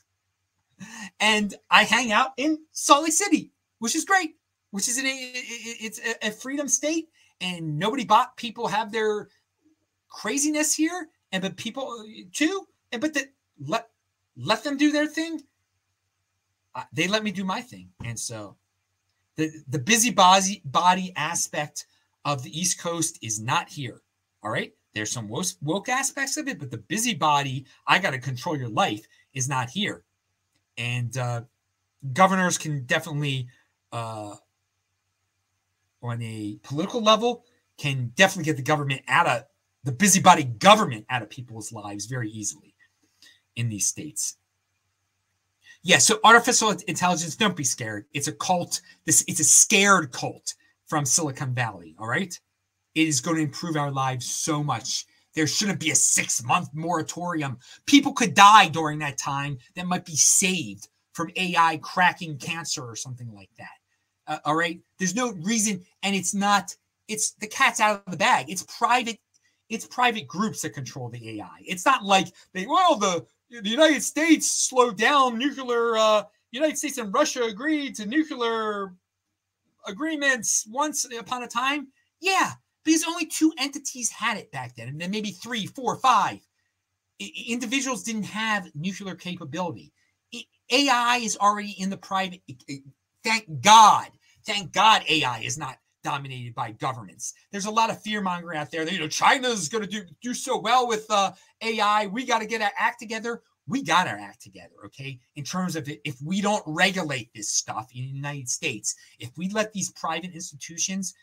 [1.19, 4.35] and I hang out in Salt Lake City, which is great,
[4.71, 7.09] which is a, it's a freedom state,
[7.39, 9.27] and nobody bought people have their
[10.09, 12.03] craziness here, and but people
[12.33, 13.89] too, and but the, let
[14.37, 15.41] let them do their thing.
[16.75, 18.55] Uh, they let me do my thing, and so
[19.35, 21.85] the the busybody body aspect
[22.25, 24.01] of the East Coast is not here.
[24.43, 24.73] All right.
[24.93, 28.69] There's some woke, woke aspects of it, but the busybody, I got to control your
[28.69, 30.03] life, is not here.
[30.75, 31.41] And uh,
[32.13, 33.47] governors can definitely,
[33.91, 34.35] uh,
[36.01, 37.43] on a political level,
[37.77, 39.43] can definitely get the government out of
[39.83, 42.73] the busybody government out of people's lives very easily
[43.57, 44.37] in these states.
[45.83, 48.05] Yeah, so artificial intelligence, don't be scared.
[48.13, 48.81] It's a cult.
[49.05, 50.53] This it's a scared cult
[50.87, 51.95] from Silicon Valley.
[51.99, 52.37] All right.
[52.95, 55.05] It is going to improve our lives so much.
[55.35, 57.57] There shouldn't be a six month moratorium.
[57.85, 62.95] People could die during that time that might be saved from AI cracking cancer or
[62.95, 63.77] something like that.
[64.27, 64.79] Uh, all right.
[64.97, 65.85] There's no reason.
[66.03, 66.75] And it's not,
[67.07, 68.49] it's the cat's out of the bag.
[68.49, 69.19] It's private.
[69.69, 71.59] It's private groups that control the AI.
[71.61, 76.97] It's not like they, well, the, the United States slowed down nuclear, uh, United States
[76.97, 78.93] and Russia agreed to nuclear
[79.85, 81.87] agreements once upon a time?
[82.19, 86.39] Yeah, because only two entities had it back then, and then maybe three, four, five.
[87.21, 89.93] I- individuals didn't have nuclear capability.
[90.33, 92.41] I- AI is already in the private.
[93.23, 94.09] Thank God.
[94.45, 95.77] Thank God AI is not
[96.07, 97.33] dominated by governments.
[97.51, 98.85] There's a lot of fear mongering out there.
[98.85, 102.07] That, you know, China's going to do do so well with uh, AI.
[102.07, 105.19] We got to get our act together we got our act together, okay?
[105.35, 109.49] In terms of if we don't regulate this stuff in the United States, if we
[109.49, 111.13] let these private institutions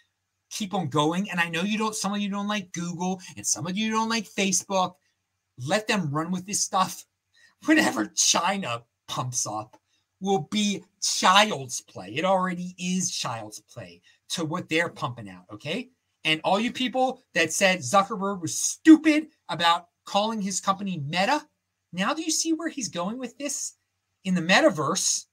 [0.51, 3.47] keep on going, and I know you don't, some of you don't like Google and
[3.47, 4.93] some of you don't like Facebook,
[5.67, 7.07] let them run with this stuff.
[7.65, 9.81] Whenever China pumps up,
[10.21, 12.15] will be child's play.
[12.15, 14.01] It already is child's play
[14.35, 15.91] to what they're pumping out, okay?
[16.25, 21.43] And all you people that said Zuckerberg was stupid about calling his company Meta,
[21.95, 23.75] now, do you see where he's going with this?
[24.25, 25.27] In the metaverse,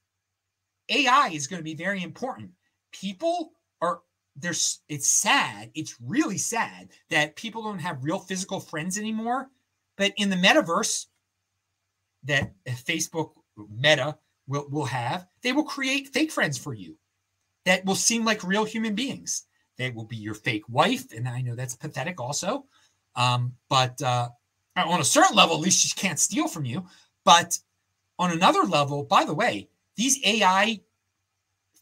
[0.90, 2.52] AI is going to be very important.
[2.92, 4.02] People are
[4.36, 9.50] there's it's sad, it's really sad that people don't have real physical friends anymore.
[9.98, 11.08] But in the metaverse
[12.26, 16.96] that Facebook Meta will, will have, they will create fake friends for you
[17.66, 19.46] that will seem like real human beings.
[19.78, 22.66] They will be your fake wife, and I know that's pathetic also.
[23.16, 24.30] Um, but uh,
[24.76, 26.86] on a certain level, at least she can't steal from you.
[27.24, 27.58] But
[28.20, 30.82] on another level, by the way, these AI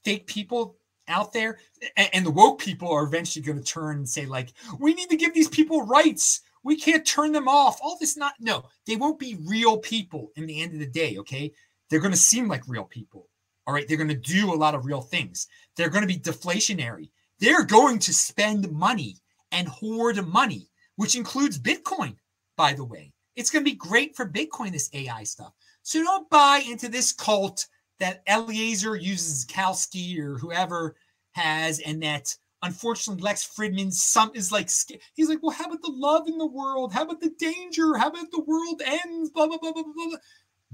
[0.04, 0.78] fake people
[1.08, 1.58] out there
[1.98, 5.10] and, and the woke people are eventually going to turn and say, like, we need
[5.10, 6.42] to give these people rights.
[6.64, 7.80] We can't turn them off.
[7.82, 11.18] All this not no, they won't be real people in the end of the day.
[11.20, 11.54] Okay.
[11.90, 13.29] They're going to seem like real people.
[13.70, 13.88] All right.
[13.88, 15.46] They're going to do a lot of real things.
[15.78, 17.12] They're going to be deflationary.
[17.38, 19.18] They're going to spend money
[19.52, 22.16] and hoard money, which includes Bitcoin
[22.60, 23.14] by the way.
[23.38, 25.54] It's going to be great for Bitcoin, this AI stuff.
[25.82, 27.66] So don't buy into this cult
[28.00, 30.98] that Eliezer Yudkowsky or whoever
[31.32, 34.70] has, and that unfortunately, Lex Fridman some is like
[35.14, 36.92] he's like, well, how about the love in the world?
[36.92, 37.96] How about the danger?
[37.96, 39.30] How about the world ends?
[39.30, 40.18] Blah blah blah blah blah.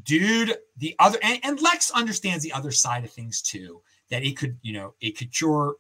[0.03, 3.81] Dude, the other and, and Lex understands the other side of things too.
[4.09, 5.75] That it could, you know, it could cure.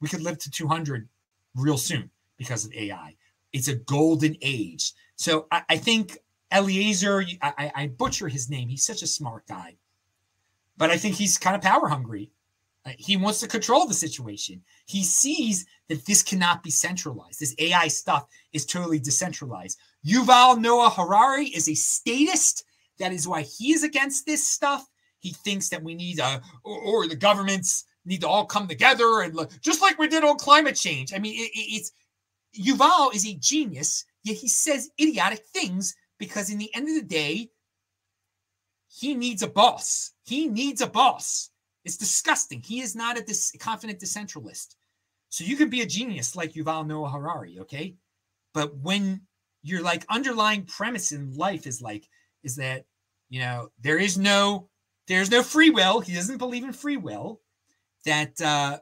[0.00, 1.08] We could live to 200
[1.54, 3.16] real soon because of AI.
[3.52, 4.92] It's a golden age.
[5.16, 6.18] So I, I think
[6.52, 8.68] Eliezer, I, I butcher his name.
[8.68, 9.76] He's such a smart guy,
[10.76, 12.30] but I think he's kind of power hungry.
[12.86, 14.62] Uh, he wants to control the situation.
[14.86, 17.40] He sees that this cannot be centralized.
[17.40, 19.78] This AI stuff is totally decentralized.
[20.06, 22.64] Yuval Noah Harari is a statist.
[22.98, 24.86] That is why he is against this stuff.
[25.18, 29.20] He thinks that we need, uh, or, or the governments need to all come together
[29.22, 31.14] and just like we did on climate change.
[31.14, 31.92] I mean, it, it's
[32.58, 37.02] Yuval is a genius, yet he says idiotic things because in the end of the
[37.02, 37.48] day,
[38.88, 40.12] he needs a boss.
[40.24, 41.50] He needs a boss.
[41.84, 42.62] It's disgusting.
[42.62, 44.76] He is not a dis- confident decentralist.
[45.30, 47.96] So you can be a genius like Yuval Noah Harari, okay?
[48.52, 49.22] But when
[49.62, 52.08] your like underlying premise in life is like
[52.44, 52.84] is that
[53.28, 54.68] you know there is no
[55.06, 56.00] there's no free will.
[56.00, 57.40] He doesn't believe in free will.
[58.04, 58.78] That uh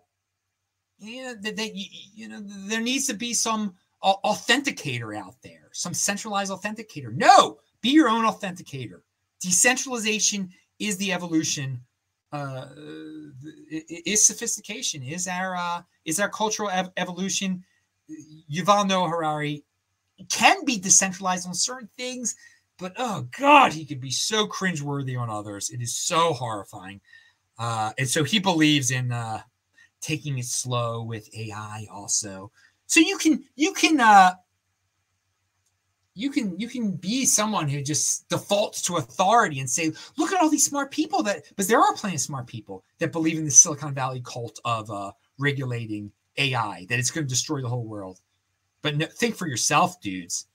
[0.99, 5.95] you know that, that you, know there needs to be some authenticator out there, some
[5.95, 7.15] centralized authenticator.
[7.15, 9.01] No, be your own authenticator.
[9.41, 11.81] Decentralization is the evolution
[12.33, 12.69] uh,
[13.89, 17.63] is sophistication, is our uh, is our cultural ev- evolution.
[18.51, 19.65] Yuval Noah Harari
[20.29, 22.37] can be decentralized on certain things,
[22.83, 25.71] but oh god, he could be so cringeworthy on others.
[25.71, 27.01] It is so horrifying.
[27.59, 29.41] Uh, and so he believes in uh,
[30.01, 32.51] taking it slow with AI also.
[32.87, 34.33] So you can you can uh,
[36.15, 40.43] you can you can be someone who just defaults to authority and say look at
[40.43, 43.45] all these smart people that but there are plenty of smart people that believe in
[43.45, 47.87] the silicon valley cult of uh, regulating ai that it's going to destroy the whole
[47.87, 48.21] world
[48.83, 50.47] but no, think for yourself dudes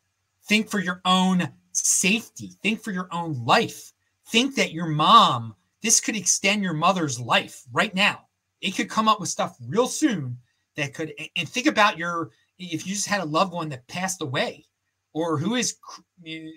[0.48, 3.94] think for your own safety think for your own life
[4.28, 8.22] think that your mom this could extend your mother's life right now
[8.62, 10.38] it could come up with stuff real soon
[10.76, 14.22] that could and think about your if you just had a loved one that passed
[14.22, 14.66] away
[15.14, 15.78] or who is
[16.22, 16.54] you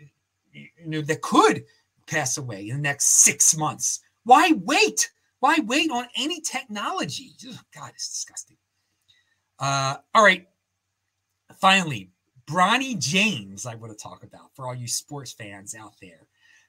[0.87, 1.65] know that could
[2.11, 4.01] pass away in the next six months.
[4.25, 5.11] Why wait?
[5.39, 7.33] Why wait on any technology?
[7.75, 8.57] God, it's disgusting.
[9.59, 10.47] Uh, all right.
[11.59, 12.11] Finally,
[12.51, 16.27] Bronny James, I want to talk about for all you sports fans out there.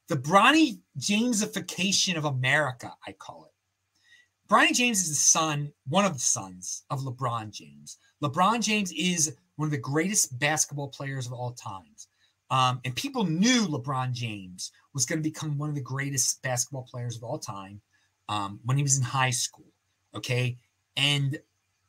[0.09, 4.53] The Bronny Jamesification of America, I call it.
[4.53, 7.97] Bronny James is the son, one of the sons of LeBron James.
[8.21, 12.09] LeBron James is one of the greatest basketball players of all times.
[12.51, 16.83] Um, and people knew LeBron James was going to become one of the greatest basketball
[16.83, 17.81] players of all time
[18.29, 19.71] um, when he was in high school.
[20.13, 20.57] Okay.
[20.95, 21.39] And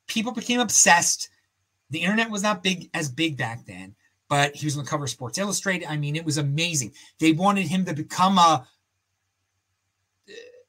[0.06, 1.28] people became obsessed.
[1.92, 3.94] The internet was not big as big back then,
[4.28, 5.86] but he was on the cover of Sports Illustrated.
[5.88, 6.94] I mean, it was amazing.
[7.20, 8.66] They wanted him to become a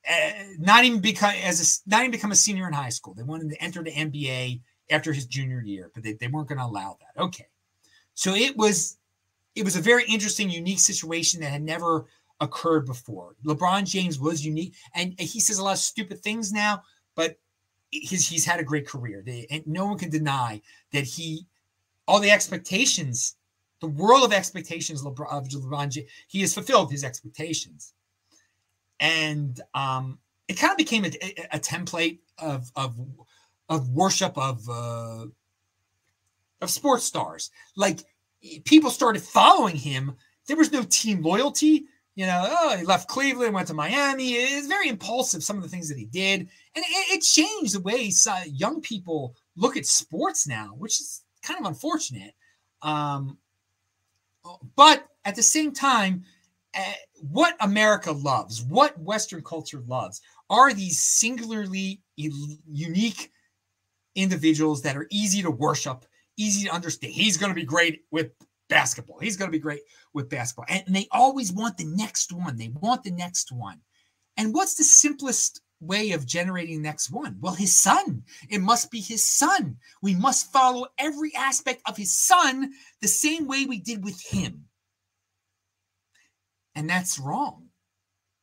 [0.10, 3.14] uh, not even become as a not even become a senior in high school.
[3.14, 4.60] They wanted to enter the NBA
[4.92, 7.22] after his junior year, but they, they weren't going to allow that.
[7.24, 7.48] Okay.
[8.14, 8.98] So it was
[9.56, 12.06] it was a very interesting, unique situation that had never
[12.42, 13.36] occurred before.
[13.46, 16.84] LeBron James was unique, and he says a lot of stupid things now,
[17.16, 17.38] but
[18.02, 19.22] he's he's had a great career.
[19.26, 21.46] They, and no one can deny that he
[22.08, 23.36] all the expectations,
[23.82, 27.94] the world of expectations LeBron, of LeBron he has fulfilled his expectations,
[29.00, 32.96] and um, it kind of became a, a, a template of of
[33.70, 35.26] of worship of uh,
[36.62, 37.52] of sports stars.
[37.76, 38.00] Like
[38.66, 40.16] people started following him.
[40.48, 41.86] There was no team loyalty.
[42.16, 44.34] You know, oh, he left Cleveland, went to Miami.
[44.34, 45.44] It's very impulsive.
[45.44, 48.12] Some of the things that he did, and it, it changed the way
[48.46, 52.36] young people look at sports now, which is kind of unfortunate.
[52.84, 53.38] Um,
[54.76, 56.24] but at the same time,
[56.76, 56.94] uh,
[57.32, 63.32] what America loves, what Western culture loves, are these singularly unique
[64.16, 66.06] individuals that are easy to worship,
[66.38, 67.14] easy to understand.
[67.14, 68.32] He's going to be great with
[68.70, 69.20] basketball.
[69.20, 69.82] He's going to be great
[70.14, 70.66] with basketball.
[70.70, 72.58] And, and they always want the next one.
[72.58, 73.80] They want the next one.
[74.38, 77.38] And what's the simplest way of generating next one?
[77.40, 78.24] Well, his son.
[78.50, 79.78] It must be his son.
[80.02, 84.66] We must follow every aspect of his son the same way we did with him.
[86.76, 87.68] And that's wrong.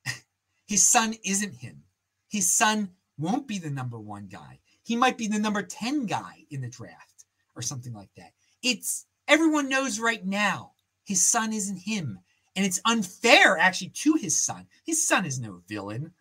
[0.67, 1.83] his son isn't him.
[2.29, 4.61] His son won't be the number one guy.
[4.83, 7.25] He might be the number 10 guy in the draft
[7.57, 8.33] or something like that.
[8.63, 10.73] It's everyone knows right now
[11.11, 12.21] his son isn't him.
[12.55, 14.69] And it's unfair actually to his son.
[14.87, 16.13] His son is no villain,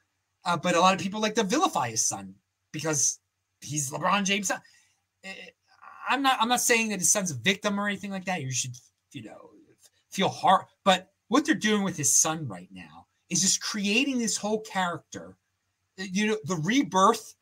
[0.46, 2.34] uh, but a lot of people like to vilify his son
[2.72, 3.20] because
[3.62, 5.34] he's LeBron James' eh,
[6.10, 8.42] I'm not I'm not saying that his son's a victim or anything like that.
[8.42, 8.76] You should,
[9.12, 9.52] you know,
[10.10, 10.66] feel hard.
[10.84, 15.38] But what they're doing with his son right now is just creating this whole character,
[16.00, 17.36] eh, you know, the rebirth,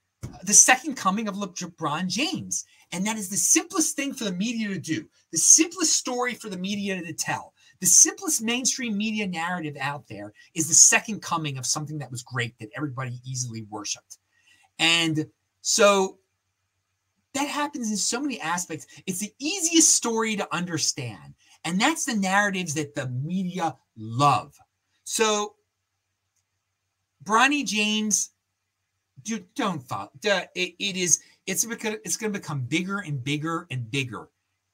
[0.44, 2.66] the second coming of LeBron James.
[2.92, 6.50] And that is the simplest thing for the media to do, the simplest story for
[6.50, 7.54] the media to tell.
[7.80, 12.24] The simplest mainstream media narrative out there is the second coming of something that was
[12.24, 14.18] great that everybody easily worshiped.
[14.80, 15.28] And
[15.62, 16.18] so
[17.34, 18.88] that happens in so many aspects.
[19.06, 21.36] It's the easiest story to understand.
[21.66, 24.56] And that's the narratives that the media love.
[25.04, 25.56] So,
[27.24, 28.32] Bronny James,
[29.28, 30.10] dude, don't follow.
[30.24, 34.30] It, it is, it's, it's going to become bigger and bigger and bigger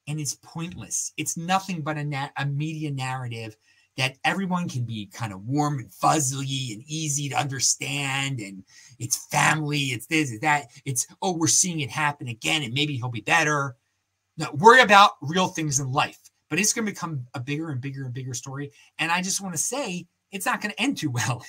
[0.06, 1.12] and it's pointless.
[1.16, 3.56] It's nothing but a, a media narrative
[3.96, 8.40] that everyone can be kind of warm and fuzzy and easy to understand.
[8.40, 8.64] And
[8.98, 10.66] it's family, it's this, it's that.
[10.84, 13.76] It's, oh, we're seeing it happen again, and maybe he'll be better.
[14.36, 16.18] No, worry about real things in life.
[16.50, 18.72] But it's going to become a bigger and bigger and bigger story.
[18.98, 21.44] And I just want to say it's not going to end too well.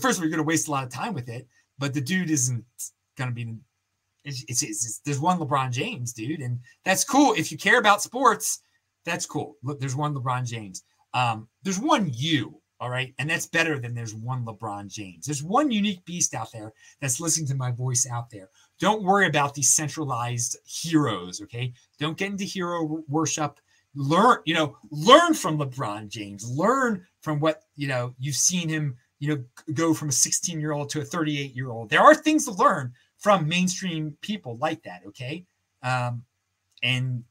[0.00, 1.46] First, we're going to waste a lot of time with it,
[1.78, 2.64] but the dude isn't
[3.16, 3.54] going to be
[4.24, 7.34] it's, it's, it's, there's one LeBron James, dude, and that's cool.
[7.36, 8.60] If you care about sports,
[9.04, 9.56] that's cool.
[9.62, 10.84] Look, there's one LeBron James.
[11.14, 15.26] Um, there's one you, all right, and that's better than there's one LeBron James.
[15.26, 18.50] There's one unique beast out there that's listening to my voice out there.
[18.78, 21.72] Don't worry about these centralized heroes, okay?
[21.98, 23.58] Don't get into hero worship.
[23.94, 26.48] Learn, you know, learn from LeBron James.
[26.48, 29.44] Learn from what you know you've seen him, you know,
[29.74, 31.90] go from a 16 year old to a 38 year old.
[31.90, 35.02] There are things to learn from mainstream people like that.
[35.08, 35.44] Okay.
[35.82, 36.22] Um,
[36.82, 37.24] and,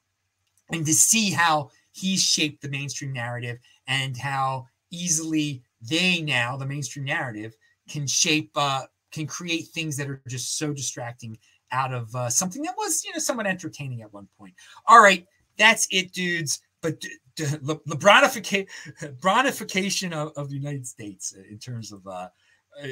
[0.72, 3.58] and to see how he's shaped the mainstream narrative
[3.88, 7.56] and how easily they now, the mainstream narrative,
[7.90, 11.38] can shape, uh, can create things that are just so distracting
[11.72, 14.54] out of uh, something that was, you know, somewhat entertaining at one point.
[14.88, 15.26] All right,
[15.58, 16.60] that's it, dudes.
[16.82, 17.02] But
[17.40, 22.30] Le- LeBronification of, of the United States in terms of uh,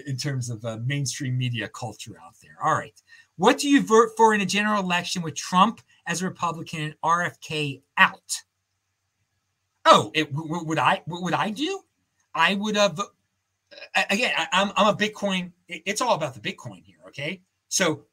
[0.07, 2.57] in terms of uh, mainstream media culture out there.
[2.63, 2.99] All right.
[3.37, 6.95] What do you vote for in a general election with Trump as a Republican and
[7.03, 8.43] RFK out?
[9.85, 11.81] Oh, it, w- would I what would I do?
[12.33, 13.03] I would have uh,
[14.09, 14.31] again.
[14.35, 15.51] I, am I'm, I'm a Bitcoin.
[15.67, 16.97] It's all about the Bitcoin here.
[17.07, 18.05] Okay, so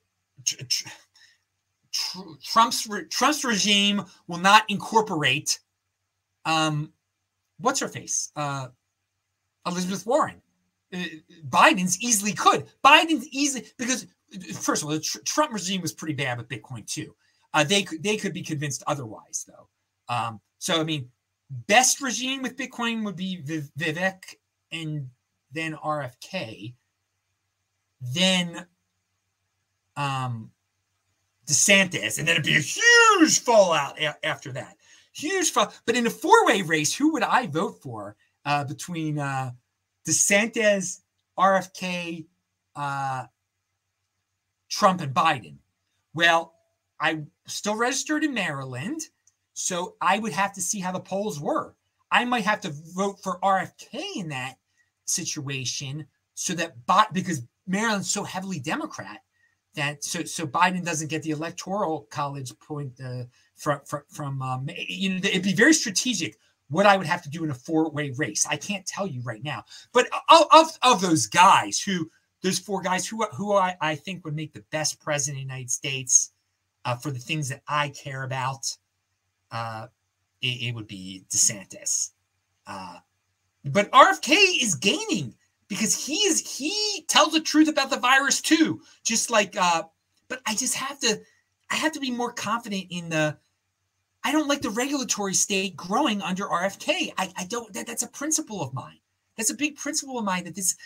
[0.45, 0.89] tr- tr-
[2.43, 5.61] Trump's Trump's regime will not incorporate
[6.45, 6.93] um
[7.59, 8.69] what's her face uh
[9.67, 10.43] Elizabeth Warren
[10.93, 10.99] uh,
[11.49, 12.67] Biden's easily could.
[12.85, 14.07] Biden's easily because
[14.55, 17.15] first of all, the tr- Trump regime was pretty bad with Bitcoin too.
[17.55, 19.69] Uh, they they could be convinced otherwise though.
[20.15, 21.09] Um, so I mean,
[21.67, 23.43] best regime with Bitcoin would be
[23.79, 24.37] Vivek
[24.71, 25.09] and
[25.53, 26.75] then RFK,
[28.01, 28.67] then
[29.97, 30.51] um,
[31.47, 34.77] DeSantis, and then it'd be a huge fallout a- after that.
[35.13, 35.53] Huge.
[35.55, 39.19] But in a four way race, who would I vote for uh, between?
[39.19, 39.53] Uh,
[40.07, 41.01] DeSantis,
[41.39, 42.27] RFK,
[42.77, 43.25] uh,
[44.71, 45.57] Trump, and Biden.
[46.15, 46.55] Well,
[47.01, 49.01] I still registered in Maryland,
[49.55, 51.75] so I would have to see how the polls were.
[52.11, 54.57] I might have to vote for RFK in that
[55.05, 56.77] situation so that
[57.13, 59.21] because Maryland's so heavily Democrat
[59.75, 63.25] that so so Biden doesn't get the electoral college point uh,
[63.63, 66.37] from from, from um, you know it'd be very strategic
[66.73, 68.47] what I would have to do in a four way race.
[68.49, 69.65] I can't tell you right now.
[69.93, 72.11] But of, of those guys who,
[72.43, 75.53] those four guys who, who I, I think would make the best president of the
[75.55, 76.33] United States
[76.87, 78.75] uh, for the things that I care about,
[79.51, 79.89] uh,
[80.41, 82.13] it, it, would be DeSantis.
[82.67, 82.97] Uh,
[83.67, 84.33] but RFK
[84.63, 85.35] is gaining
[85.69, 88.81] because he is he tells the truth about the virus too.
[89.05, 89.83] Just like, uh,
[90.29, 91.21] but I just have to,
[91.71, 93.37] I have to be more confident in the
[94.25, 97.13] I don't like the regulatory state growing under RFK.
[97.19, 98.99] I, I don't that, that's a principle of mine.
[99.37, 100.77] That's a big principle of mine that this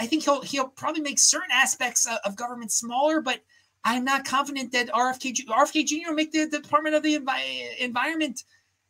[0.00, 3.40] I think he'll he'll probably make certain aspects of government smaller, but
[3.84, 6.08] I'm not confident that RFK RFK Jr.
[6.08, 8.42] will make the, the Department of the Envi- Environment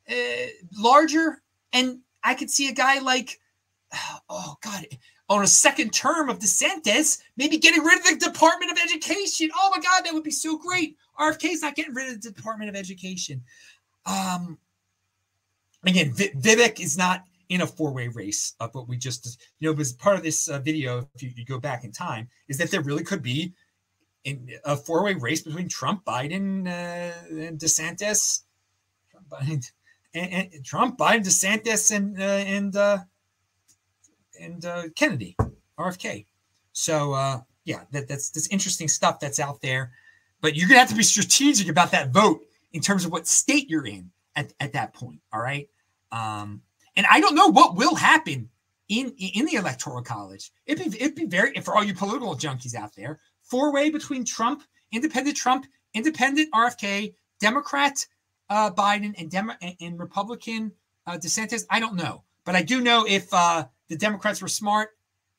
[0.09, 0.15] uh,
[0.77, 1.43] larger.
[1.73, 3.41] And I could see a guy like,
[4.29, 4.87] oh God,
[5.29, 9.51] on a second term of DeSantis, maybe getting rid of the Department of Education.
[9.55, 10.97] Oh my God, that would be so great.
[11.19, 13.43] RFK is not getting rid of the Department of Education.
[14.05, 14.59] Um,
[15.87, 19.77] again, v- Vivek is not in a four-way race of what we just, you know,
[19.77, 21.09] was part of this uh, video.
[21.15, 23.55] If you, you, go back in time, is that there really could be
[24.25, 28.43] in a four-way race between Trump, Biden, uh, and DeSantis,
[29.11, 29.71] Trump, Biden,
[30.15, 32.99] and, and Trump, Biden, DeSantis, and uh, and uh,
[34.41, 35.37] and uh, Kennedy,
[35.79, 36.27] RFK.
[36.73, 39.93] So uh, yeah, that, that's that's interesting stuff that's out there.
[40.41, 43.71] but you're gonna have to be strategic about that vote in terms of what state
[43.71, 45.21] you're in at, at that point.
[45.33, 45.69] All right.
[46.13, 46.63] Um,
[46.97, 48.49] and I don't know what will happen
[48.89, 50.53] in in the electoral college.
[50.67, 53.21] It'd be it'd be very for all you political junkies out there.
[53.43, 54.63] Four way between Trump,
[54.93, 58.07] independent Trump, independent RFK, Democrat
[58.51, 59.33] uh, Biden, and
[59.63, 60.73] and, and Republican
[61.07, 61.65] uh, DeSantis.
[61.71, 64.91] I don't know, but I do know if uh, the Democrats were smart,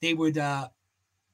[0.02, 0.38] they would.
[0.38, 0.70] Uh,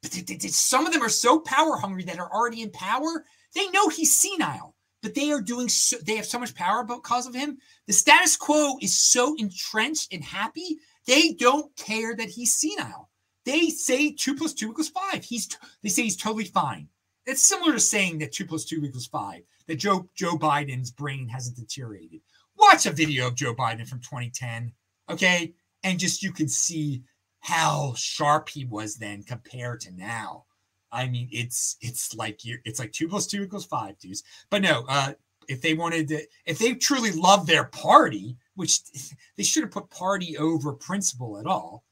[0.03, 3.24] some of them are so power hungry that are already in power.
[3.53, 5.70] They know he's senile, but they are doing.
[5.70, 7.57] So, they have so much power because of him.
[7.88, 13.09] The status quo is so entrenched and happy they don't care that he's senile.
[13.45, 15.24] They say two plus two equals five.
[15.24, 15.49] He's
[15.82, 16.88] they say he's totally fine.
[17.26, 19.41] It's similar to saying that two plus two equals five.
[19.68, 22.22] That Joe Joe Biden's brain hasn't deteriorated.
[22.57, 24.72] Watch a video of Joe Biden from 2010,
[25.09, 25.53] okay,
[25.84, 27.04] and just you can see
[27.40, 30.46] how sharp he was then compared to now.
[30.92, 34.24] I mean, it's it's like you it's like two plus two equals five, dudes.
[34.50, 35.14] But no, uh,
[35.48, 38.80] if they wanted to, if they truly love their party, which
[39.38, 41.84] they should have put party over principle at all.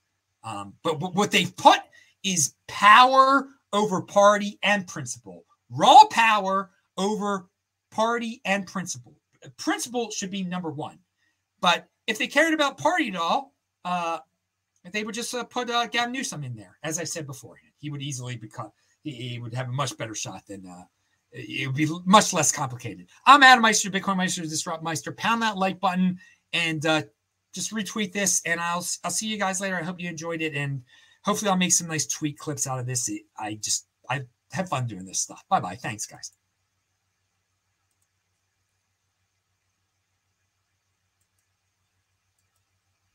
[0.44, 1.80] Um, but, but what they've put
[2.24, 7.50] is power over party and principle, raw power over
[7.92, 9.16] party and principle.
[9.58, 11.00] Principle should be number one.
[11.62, 13.54] But if they cared about party at all,
[13.86, 14.20] uh,
[14.92, 16.78] they would just uh, put uh, Gavin Newsom in there.
[16.84, 18.72] As I said beforehand, he would easily become,
[19.04, 20.84] he, he would have a much better shot than uh,
[21.32, 23.08] it would be much less complicated.
[23.26, 25.12] I'm Adam Meister, Bitcoin Meister, Disrupt Meister.
[25.12, 26.18] Pound that like button
[26.54, 27.04] and uh,
[27.54, 28.42] just retweet this.
[28.46, 29.76] And I'll I'll see you guys later.
[29.76, 30.82] I hope you enjoyed it, and
[31.24, 33.10] hopefully I'll make some nice tweet clips out of this.
[33.38, 34.22] I just I
[34.52, 35.44] have fun doing this stuff.
[35.50, 35.76] Bye bye.
[35.76, 36.32] Thanks, guys.